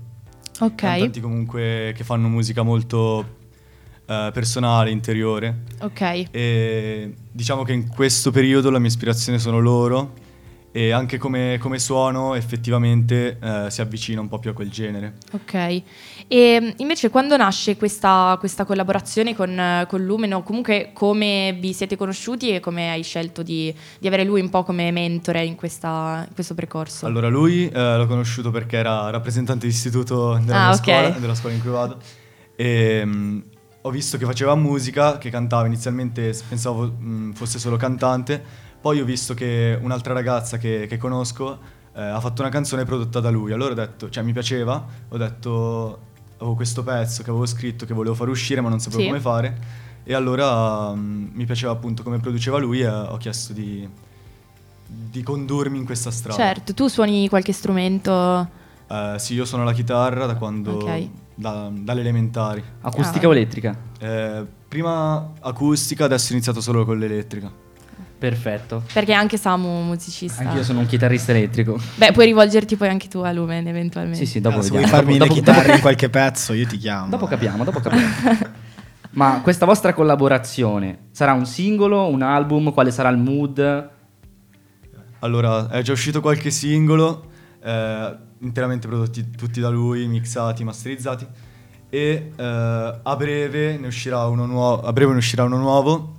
Ok. 0.60 0.76
Cantanti 0.76 1.20
comunque 1.20 1.94
che 1.96 2.04
fanno 2.04 2.28
musica 2.28 2.62
molto 2.62 3.38
eh, 4.06 4.30
personale, 4.32 4.92
interiore. 4.92 5.64
Ok. 5.82 6.26
E 6.30 7.16
diciamo 7.32 7.64
che 7.64 7.74
in 7.74 7.88
questo 7.88 8.30
periodo 8.30 8.70
la 8.70 8.78
mia 8.78 8.90
ispirazione 8.90 9.40
sono 9.40 9.60
loro 9.60 10.26
e 10.78 10.92
anche 10.92 11.18
come, 11.18 11.58
come 11.60 11.80
suono 11.80 12.36
effettivamente 12.36 13.40
eh, 13.42 13.66
si 13.72 13.82
avvicina 13.82 14.22
un 14.22 14.28
po' 14.28 14.38
più 14.38 14.52
a 14.52 14.54
quel 14.54 14.70
genere. 14.70 15.16
Ok. 15.32 15.82
E 16.28 16.74
invece 16.78 17.10
quando 17.10 17.36
nasce 17.36 17.76
questa, 17.78 18.36
questa 18.38 18.64
collaborazione 18.64 19.36
con, 19.36 19.86
con 19.88 20.06
Lumen 20.06 20.34
o 20.34 20.44
comunque 20.44 20.92
come 20.94 21.58
vi 21.60 21.74
siete 21.74 21.96
conosciuti 21.98 22.54
e 22.54 22.60
come 22.60 22.92
hai 22.92 23.02
scelto 23.02 23.42
di, 23.42 23.74
di 23.98 24.06
avere 24.06 24.24
lui 24.24 24.40
un 24.40 24.52
po' 24.52 24.62
come 24.64 24.92
mentore 24.92 25.44
in, 25.44 25.56
questa- 25.56 26.24
in 26.28 26.36
questo 26.36 26.54
percorso? 26.54 27.08
Allora 27.08 27.28
lui 27.28 27.68
eh, 27.68 27.98
l'ho 27.98 28.06
conosciuto 28.06 28.52
perché 28.52 28.78
era 28.78 29.10
rappresentante 29.10 29.66
di 29.66 29.74
istituto 29.74 30.40
della, 30.46 30.58
Ah, 30.58 30.68
mia 30.68 30.76
ok. 30.76 30.84
scuola, 30.84 31.10
della 31.10 31.36
scuola 31.36 31.56
in 31.56 31.62
cui 31.62 31.72
vado 31.72 31.98
e 32.56 33.02
mm, 33.04 33.40
ho 33.82 33.90
visto 33.90 34.18
che 34.20 34.26
faceva 34.26 34.54
musica, 34.54 35.18
che 35.18 35.32
cantava 35.32 35.66
inizialmente 35.66 36.38
pensavo 36.48 36.94
mm, 37.02 37.32
fosse 37.32 37.58
solo 37.58 37.78
cantante, 37.78 38.66
poi 38.82 39.00
ho 39.02 39.06
visto 39.06 39.34
che 39.34 39.78
un'altra 39.82 40.14
ragazza 40.14 40.58
che, 40.58 40.86
che 40.88 40.98
conosco 40.98 41.58
eh, 41.96 42.02
ha 42.02 42.20
fatto 42.20 42.42
una 42.42 42.52
canzone 42.52 42.86
prodotta 42.86 43.20
da 43.20 43.30
lui, 43.30 43.52
allora 43.52 43.72
ho 43.72 43.76
detto, 43.76 44.10
cioè 44.10 44.24
mi 44.24 44.34
piaceva, 44.34 44.86
ho 45.10 45.18
detto, 45.18 46.00
avevo 46.38 46.56
questo 46.56 46.84
pezzo 46.84 47.24
che 47.24 47.30
avevo 47.30 47.46
scritto 47.46 47.86
che 47.86 47.94
volevo 47.94 48.14
far 48.16 48.30
uscire 48.30 48.62
ma 48.62 48.70
non 48.70 48.80
sapevo 48.80 49.02
Sì. 49.02 49.08
come 49.08 49.20
fare 49.20 49.58
e 50.04 50.14
allora 50.14 50.94
mm, 50.94 51.30
mi 51.34 51.46
piaceva 51.46 51.72
appunto 51.74 52.04
come 52.04 52.20
produceva 52.20 52.60
lui 52.60 52.82
e 52.82 52.88
ho 52.88 53.18
chiesto 53.18 53.52
di, 53.54 53.88
di 54.86 55.24
condurmi 55.24 55.78
in 55.78 55.86
questa 55.86 56.12
strada. 56.12 56.38
Certo, 56.38 56.74
tu 56.74 56.88
suoni 56.88 57.28
qualche 57.28 57.52
strumento? 57.54 58.48
Eh, 58.90 59.16
sì, 59.18 59.34
io 59.34 59.44
suono 59.46 59.64
la 59.66 59.74
chitarra 59.74 60.26
da 60.26 60.36
quando... 60.36 60.72
Ok. 60.74 61.08
da- 61.36 61.70
dalle 61.72 62.00
elementari. 62.02 62.64
Acustica 62.82 63.26
Ah. 63.26 63.30
o 63.30 63.32
elettrica? 63.34 63.78
Eh, 64.00 64.46
prima 64.68 65.34
acustica, 65.42 66.06
adesso 66.06 66.30
ho 66.30 66.34
iniziato 66.36 66.62
solo 66.62 66.86
con 66.86 66.98
l'elettrica. 66.98 67.52
Perfetto. 68.18 68.84
Perché 68.94 69.14
anche 69.14 69.38
Samu 69.38 69.84
musicista. 69.84 70.42
Anch'io 70.42 70.64
sono 70.64 70.80
un 70.80 70.86
chitarrista 70.88 71.32
elettrico. 71.34 71.80
Beh, 71.96 72.12
puoi 72.14 72.26
rivolgerti 72.26 72.76
poi 72.76 72.90
anche 72.90 73.08
tu 73.08 73.20
a 73.20 73.32
Lumen 73.32 73.68
eventualmente. 73.68 74.18
Sì, 74.18 74.26
sì, 74.26 74.42
dopo 74.42 74.58
Ah, 74.58 74.62
se 74.62 74.72
vediamo. 74.72 74.88
vuoi 74.88 75.00
farmi 75.00 75.18
dopo, 75.20 75.34
le 75.34 75.40
chitarre 75.40 75.62
dopo- 75.64 75.76
in 75.76 75.82
qualche 75.82 76.10
pezzo, 76.10 76.54
io 76.54 76.66
ti 76.66 76.78
chiamo. 76.78 77.10
Dopo 77.10 77.28
capiamo, 77.28 77.64
dopo 77.64 77.80
capiamo. 77.80 78.56
Ma 79.12 79.40
questa 79.42 79.66
vostra 79.66 79.94
collaborazione 79.94 81.08
sarà 81.12 81.34
un 81.34 81.46
singolo, 81.46 82.08
un 82.08 82.22
album? 82.24 82.72
Quale 82.74 82.92
sarà 82.92 83.10
il 83.10 83.18
mood? 83.18 83.90
Allora, 85.20 85.70
è 85.70 85.82
già 85.82 85.92
uscito 85.94 86.22
qualche 86.22 86.52
singolo, 86.52 87.26
eh, 87.64 88.16
interamente 88.40 88.88
prodotti 88.88 89.32
tutti 89.32 89.60
da 89.60 89.70
lui, 89.70 90.08
mixati, 90.08 90.64
masterizzati. 90.64 91.26
E 91.90 92.32
eh, 92.36 93.00
a 93.04 93.16
breve 93.16 93.78
ne 93.78 93.88
uscirà 93.88 94.26
uno 94.26 94.46
nuovo. 94.46 94.82
A 94.84 94.94
breve 94.94 95.12
ne 95.14 95.18
uscirà 95.18 95.44
uno 95.44 95.58
nuovo. 95.58 96.17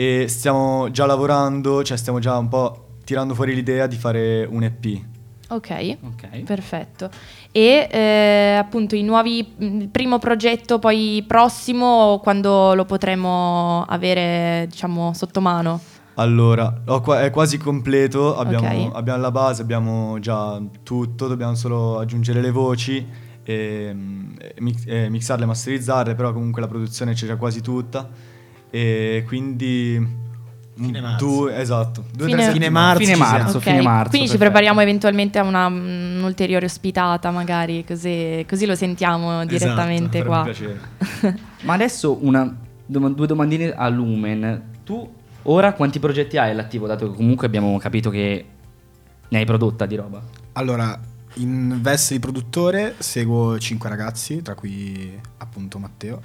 E 0.00 0.28
stiamo 0.28 0.92
già 0.92 1.06
lavorando, 1.06 1.82
cioè 1.82 1.96
stiamo 1.96 2.20
già 2.20 2.38
un 2.38 2.46
po' 2.46 2.98
tirando 3.02 3.34
fuori 3.34 3.52
l'idea 3.52 3.88
di 3.88 3.96
fare 3.96 4.46
un 4.48 4.62
EP. 4.62 5.00
Ok. 5.48 5.96
Ok. 6.04 6.42
Perfetto. 6.44 7.10
E 7.50 7.88
eh, 7.90 8.54
appunto 8.56 8.94
i 8.94 9.02
nuovi, 9.02 9.54
il 9.58 9.88
primo 9.88 10.20
progetto 10.20 10.78
poi 10.78 11.24
prossimo, 11.26 12.20
quando 12.22 12.74
lo 12.74 12.84
potremo 12.84 13.82
avere 13.88 14.66
diciamo 14.70 15.12
sotto 15.14 15.40
mano? 15.40 15.80
Allora, 16.14 16.82
è 17.20 17.30
quasi 17.30 17.58
completo, 17.58 18.36
abbiamo, 18.36 18.68
Ok. 18.68 18.94
abbiamo 18.94 19.20
la 19.20 19.32
base, 19.32 19.62
abbiamo 19.62 20.20
già 20.20 20.62
tutto, 20.84 21.26
dobbiamo 21.26 21.56
solo 21.56 21.98
aggiungere 21.98 22.40
le 22.40 22.52
voci 22.52 23.04
e, 23.42 23.90
mm, 23.92 24.34
e 24.38 24.54
mix- 24.58 24.86
e 24.86 25.08
mixarle 25.08 25.42
e 25.42 25.46
masterizzarle, 25.48 26.14
però 26.14 26.32
comunque 26.32 26.60
la 26.60 26.68
produzione 26.68 27.14
c'è 27.14 27.26
già 27.26 27.34
quasi 27.34 27.60
tutta 27.62 28.27
e 28.70 29.24
quindi... 29.26 30.16
Fine 30.80 31.00
marzo. 31.00 31.26
Due, 31.26 31.58
esatto, 31.60 32.04
due 32.14 32.26
Fine- 32.26 32.42
tre 32.44 32.52
Fine 32.52 32.70
marzo. 32.70 32.98
Fine 33.00 33.14
ci 33.14 33.18
marzo, 33.18 33.56
Ok, 33.56 33.62
fine 33.64 33.82
marzo. 33.82 34.10
Quindi 34.10 34.28
ci 34.28 34.36
perfetto. 34.36 34.38
prepariamo 34.38 34.80
eventualmente 34.80 35.38
a 35.40 35.42
una, 35.42 35.68
mm, 35.68 36.18
un'ulteriore 36.18 36.66
ospitata 36.66 37.32
magari, 37.32 37.84
così, 37.84 38.44
così 38.48 38.64
lo 38.64 38.76
sentiamo 38.76 39.44
direttamente 39.44 40.22
Farebbe 40.22 40.26
qua. 40.28 40.42
piacere. 40.44 40.80
Ma 41.62 41.74
adesso 41.74 42.18
una, 42.24 42.56
dom- 42.86 43.12
due 43.12 43.26
domandine 43.26 43.72
a 43.72 43.88
Lumen. 43.88 44.62
Tu 44.84 45.12
ora 45.42 45.72
quanti 45.72 45.98
progetti 45.98 46.36
hai 46.36 46.50
all'attivo, 46.52 46.86
dato 46.86 47.10
che 47.10 47.16
comunque 47.16 47.48
abbiamo 47.48 47.76
capito 47.78 48.08
che 48.10 48.44
ne 49.30 49.38
hai 49.38 49.44
prodotta 49.44 49.84
di 49.84 49.96
roba? 49.96 50.22
Allora, 50.52 50.96
in 51.34 51.78
veste 51.80 52.14
di 52.14 52.20
produttore 52.20 52.94
seguo 52.98 53.58
cinque 53.58 53.88
ragazzi, 53.88 54.42
tra 54.42 54.54
cui 54.54 55.12
appunto 55.38 55.80
Matteo. 55.80 56.22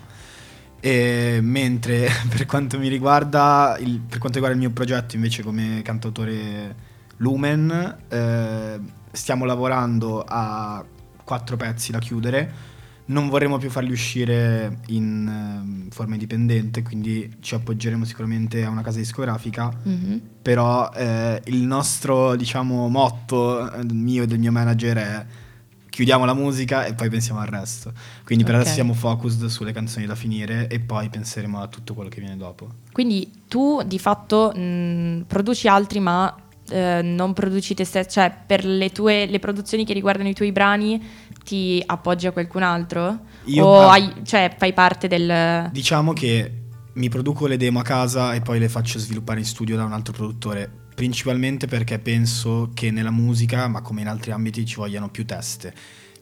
E 0.86 1.40
mentre 1.42 2.10
per 2.28 2.46
quanto 2.46 2.78
mi 2.78 2.90
riguarda, 2.90 3.78
il, 3.80 4.00
per 4.02 4.18
quanto 4.18 4.38
riguarda 4.40 4.52
il 4.60 4.66
mio 4.68 4.72
progetto 4.72 5.16
invece 5.16 5.42
come 5.42 5.80
cantautore 5.82 6.76
Lumen, 7.18 7.96
eh, 8.10 8.80
stiamo 9.14 9.46
lavorando 9.46 10.26
a 10.28 10.84
quattro 11.24 11.56
pezzi 11.56 11.94
da 11.94 12.00
chiudere. 12.00 12.72
Non 13.06 13.30
vorremmo 13.30 13.58
più 13.58 13.70
farli 13.70 13.92
uscire 13.94 14.80
in 14.88 15.26
ehm, 15.28 15.90
forma 15.90 16.14
indipendente, 16.16 16.82
quindi 16.84 17.34
ci 17.40 17.56
appoggeremo 17.56 18.04
sicuramente 18.04 18.66
a 18.66 18.70
una 18.70 18.82
casa 18.82 18.98
discografica 18.98 19.72
Mhm. 19.84 20.22
però 20.42 20.90
eh, 20.94 21.42
il 21.46 21.62
nostro 21.64 22.36
diciamo 22.36 22.90
motto 22.90 23.72
eh, 23.72 23.84
mio 23.94 24.24
e 24.24 24.28
del 24.28 24.40
mio 24.40 24.52
manager 24.52 24.98
è 24.98 25.26
chiudiamo 25.94 26.26
la 26.26 26.34
musica 26.34 26.86
e 26.86 26.96
poi 26.96 27.08
pensiamo 27.08 27.40
al 27.40 27.46
resto 27.46 27.94
quindi 28.26 28.44
per 28.44 28.56
Ok. 28.56 28.62
adesso 28.62 28.74
siamo 28.74 28.96
focused 28.96 29.46
sulle 29.46 29.72
canzoni 29.72 30.08
da 30.08 30.16
finire 30.16 30.68
e 30.68 30.80
poi 30.80 31.08
penseremo 31.08 31.62
a 31.62 31.68
tutto 31.68 31.94
quello 31.94 32.10
che 32.10 32.20
viene 32.20 32.36
dopo 32.36 32.68
Quindi 32.92 33.30
tu 33.48 33.84
di 33.86 34.00
fatto 34.00 34.52
mh, 34.56 35.26
produci 35.28 35.68
altri 35.68 36.00
ma 36.00 36.36
eh, 36.70 37.02
non 37.04 37.34
produci 37.34 37.76
te 37.76 37.86
stesso, 37.86 38.10
cioè 38.10 38.36
per 38.48 38.66
le 38.66 38.90
tue 38.90 39.28
le 39.28 39.38
produzioni 39.38 39.86
che 39.86 39.94
riguardano 39.94 40.30
i 40.30 40.34
tuoi 40.34 40.52
brani 40.52 41.00
ti 41.44 41.84
appoggi 41.86 42.26
a 42.26 42.32
qualcun 42.32 42.64
altro? 42.64 43.20
Io- 43.46 43.64
o 43.64 43.82
ah. 43.82 43.92
hai- 43.92 44.14
cioè, 44.24 44.56
fai 44.58 44.74
parte 44.74 45.08
del... 45.08 45.70
diciamo 45.72 46.14
che 46.14 46.62
mi 46.94 47.10
produco 47.10 47.46
le 47.46 47.58
demo 47.58 47.80
a 47.80 47.84
casa 47.84 48.34
e 48.34 48.42
poi 48.42 48.58
le 48.58 48.70
faccio 48.70 48.98
sviluppare 48.98 49.40
in 49.40 49.46
studio 49.46 49.76
da 49.76 49.84
un 49.84 49.94
altro 49.94 50.14
produttore 50.14 50.82
principalmente 50.94 51.68
perché 51.68 52.00
penso 52.00 52.72
che 52.74 52.92
nella 52.92 53.12
musica 53.12 53.68
ma 53.68 53.82
come 53.82 54.02
in 54.02 54.08
altri 54.08 54.32
ambiti 54.32 54.66
ci 54.66 54.76
vogliano 54.76 55.10
più 55.10 55.26
teste 55.26 55.74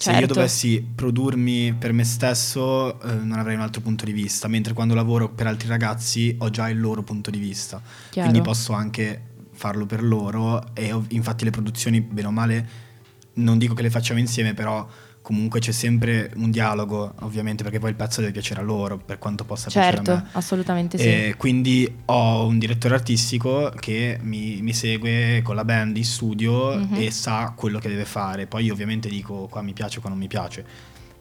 se 0.01 0.09
io 0.11 0.17
Certo. 0.19 0.33
dovessi 0.33 0.83
produrmi 0.95 1.75
per 1.77 1.93
me 1.93 2.03
stesso 2.03 2.99
eh, 3.01 3.13
non 3.13 3.37
avrei 3.37 3.53
un 3.53 3.61
altro 3.61 3.81
punto 3.81 4.03
di 4.03 4.11
vista, 4.11 4.47
mentre 4.47 4.73
quando 4.73 4.95
lavoro 4.95 5.29
per 5.29 5.45
altri 5.45 5.67
ragazzi 5.67 6.35
ho 6.39 6.49
già 6.49 6.67
il 6.69 6.79
loro 6.79 7.03
punto 7.03 7.29
di 7.29 7.37
vista, 7.37 7.79
Chiaro. 8.09 8.27
quindi 8.29 8.47
posso 8.47 8.73
anche 8.73 9.21
farlo 9.51 9.85
per 9.85 10.01
loro 10.01 10.73
e 10.73 10.91
ov- 10.91 11.11
infatti 11.11 11.43
le 11.43 11.51
produzioni 11.51 12.01
bene 12.01 12.27
o 12.27 12.31
male 12.31 12.69
non 13.33 13.59
dico 13.59 13.75
che 13.75 13.83
le 13.83 13.91
facciamo 13.91 14.19
insieme, 14.19 14.55
però 14.55 14.87
comunque 15.21 15.59
c'è 15.59 15.71
sempre 15.71 16.31
un 16.35 16.49
dialogo, 16.51 17.13
ovviamente 17.19 17.63
perché 17.63 17.79
poi 17.79 17.89
il 17.91 17.95
pezzo 17.95 18.21
deve 18.21 18.31
piacere 18.33 18.61
a 18.61 18.63
loro 18.63 18.97
per 18.97 19.19
quanto 19.19 19.43
possa 19.45 19.69
piacere 19.69 19.97
a 19.97 20.03
Certo, 20.03 20.11
me. 20.23 20.29
assolutamente 20.33 20.97
sì. 20.97 21.03
E 21.07 21.35
quindi 21.37 21.91
ho 22.05 22.45
un 22.45 22.57
direttore 22.57 22.95
artistico 22.95 23.71
che 23.79 24.17
mi, 24.21 24.61
mi 24.61 24.73
segue 24.73 25.41
con 25.43 25.55
la 25.55 25.63
band 25.65 25.95
in 25.97 26.05
studio 26.05 26.75
Mhm. 26.77 26.95
e 26.95 27.11
sa 27.11 27.53
quello 27.55 27.79
che 27.79 27.87
deve 27.89 28.05
fare. 28.05 28.47
Poi 28.47 28.63
io 28.65 28.73
ovviamente 28.73 29.09
dico 29.09 29.47
qua 29.49 29.61
mi 29.61 29.73
piace, 29.73 29.99
qua 29.99 30.09
non 30.09 30.17
mi 30.17 30.27
piace. 30.27 30.65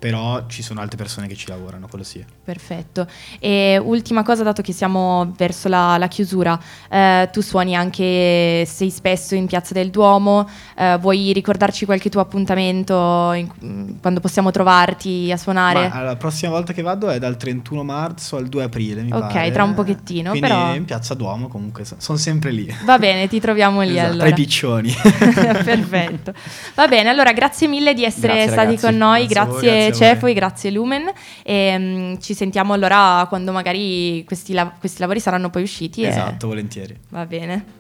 Però 0.01 0.47
ci 0.47 0.63
sono 0.63 0.81
altre 0.81 0.97
persone 0.97 1.27
che 1.27 1.35
ci 1.37 1.47
lavorano, 1.49 1.87
quello 1.87 2.05
sì. 2.05 2.25
Perfetto. 2.43 3.07
E 3.39 3.77
ultima 3.77 4.23
cosa, 4.23 4.43
dato 4.43 4.63
che 4.63 4.73
siamo 4.73 5.35
verso 5.37 5.69
la, 5.69 5.99
la 5.99 6.09
chiusura, 6.09 6.59
eh, 6.89 7.29
tu 7.31 7.43
suoni 7.43 7.77
anche, 7.77 8.65
sei 8.67 8.89
spesso 8.89 9.35
in 9.35 9.45
Piazza 9.47 9.75
del 9.75 9.91
Duomo, 9.91 10.49
eh, 10.75 10.97
vuoi 10.99 11.35
ricordarci 11.35 11.85
qualche 11.85 12.09
tuo 12.09 12.23
appuntamento 12.23 13.33
in- 13.35 13.51
mm, 13.63 13.91
quando 14.01 14.21
possiamo 14.21 14.51
trovarti 14.51 15.31
a 15.31 15.37
suonare? 15.37 15.89
Ma 15.89 16.01
la 16.01 16.17
prossima 16.17 16.51
volta 16.51 16.73
che 16.73 16.81
vado 16.81 17.11
è 17.11 17.19
dal 17.19 17.37
31 17.37 17.83
marzo 17.85 18.37
al 18.37 18.47
2 18.49 18.63
aprile, 18.63 19.03
mi 19.03 19.13
Ok, 19.13 19.33
pare. 19.33 19.51
tra 19.51 19.65
un 19.65 19.75
pochettino, 19.75 20.31
Quindi 20.31 20.49
però- 20.49 20.75
in 20.75 20.87
Piazza 20.87 21.13
Duomo 21.13 21.49
comunque 21.49 21.85
sono 21.99 22.17
sempre 22.17 22.53
lì. 22.53 22.75
Va 22.87 22.99
bene, 22.99 23.29
ti 23.29 23.39
troviamo 23.39 23.83
lì 23.83 23.91
Esatto, 23.99 24.07
allora. 24.13 24.25
Tra 24.25 24.29
i 24.29 24.35
piccioni. 24.35 24.95
Perfetto. 25.63 26.33
Va 26.75 26.89
bene, 26.89 27.11
allora 27.11 27.33
grazie 27.33 27.69
mille 27.69 27.93
di 27.93 28.05
essere 28.05 28.33
Grazie, 28.33 28.51
stati 28.53 28.67
ragazzi. 28.67 28.87
con 28.87 28.97
noi, 28.97 29.27
Grazie 29.27 29.61
grazie, 29.61 29.89
grazie. 29.91 30.15
Cefoi, 30.15 30.33
grazie 30.35 30.71
Lumen 30.71 31.11
e 31.43 31.77
mm, 31.79 32.15
ci 32.21 32.35
sentiamo 32.35 32.73
allora 32.73 33.25
quando 33.29 33.53
magari 33.53 34.25
questi, 34.25 34.53
la- 34.53 34.73
questi 34.79 35.01
lavori 35.01 35.21
saranno 35.21 35.51
poi 35.51 35.63
usciti. 35.63 36.03
e- 36.03 36.09
esatto, 36.09 36.47
volentieri. 36.49 36.97
Va 37.11 37.27
bene. 37.27 37.79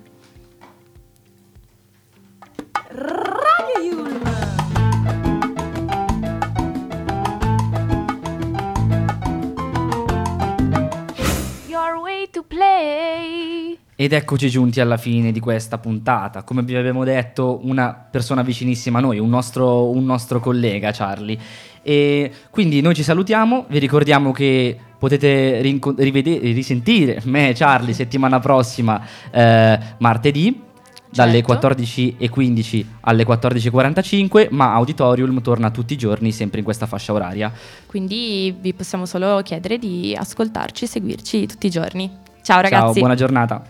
Your 11.68 12.00
way 12.02 12.28
to 12.30 12.42
play. 12.42 13.78
Ed 13.94 14.12
eccoci 14.12 14.48
giunti 14.48 14.80
alla 14.80 14.96
fine 14.96 15.30
di 15.32 15.40
questa 15.40 15.78
puntata. 15.78 16.42
Come 16.42 16.62
vi 16.62 16.74
abbiamo 16.74 17.04
detto, 17.04 17.60
una 17.62 17.92
persona 17.92 18.42
vicinissima 18.42 18.98
a 18.98 19.02
noi, 19.02 19.18
un 19.18 19.28
nostro, 19.28 19.90
un 19.90 20.04
nostro 20.04 20.40
collega, 20.40 20.90
Charlie. 20.90 21.38
E 21.90 22.30
quindi 22.50 22.80
noi 22.80 22.94
ci 22.94 23.02
salutiamo, 23.02 23.64
vi 23.68 23.80
ricordiamo 23.80 24.30
che 24.30 24.78
potete 24.96 25.60
rinco- 25.60 25.92
rivede- 25.96 26.38
risentire 26.38 27.20
me 27.24 27.48
e 27.48 27.52
Charlie 27.54 27.92
settimana 27.94 28.38
prossima, 28.38 29.04
eh, 29.32 29.76
martedì, 29.98 30.62
dalle 31.10 31.42
Certo. 31.42 31.52
14.15 31.54 32.84
alle 33.00 33.24
14.45, 33.24 34.46
ma 34.52 34.72
Auditorium 34.74 35.42
torna 35.42 35.72
tutti 35.72 35.94
i 35.94 35.96
giorni, 35.96 36.30
sempre 36.30 36.60
in 36.60 36.64
questa 36.64 36.86
fascia 36.86 37.12
oraria. 37.12 37.52
Quindi 37.86 38.54
vi 38.60 38.72
possiamo 38.72 39.04
solo 39.04 39.40
chiedere 39.42 39.76
di 39.76 40.14
ascoltarci 40.16 40.84
e 40.84 40.86
seguirci 40.86 41.46
tutti 41.46 41.66
i 41.66 41.70
giorni. 41.70 42.08
Ciao 42.08 42.40
Ciao, 42.42 42.60
ragazzi. 42.60 43.00
buona 43.00 43.16
giornata. 43.16 43.64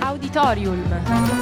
Auditorium. 0.00 1.41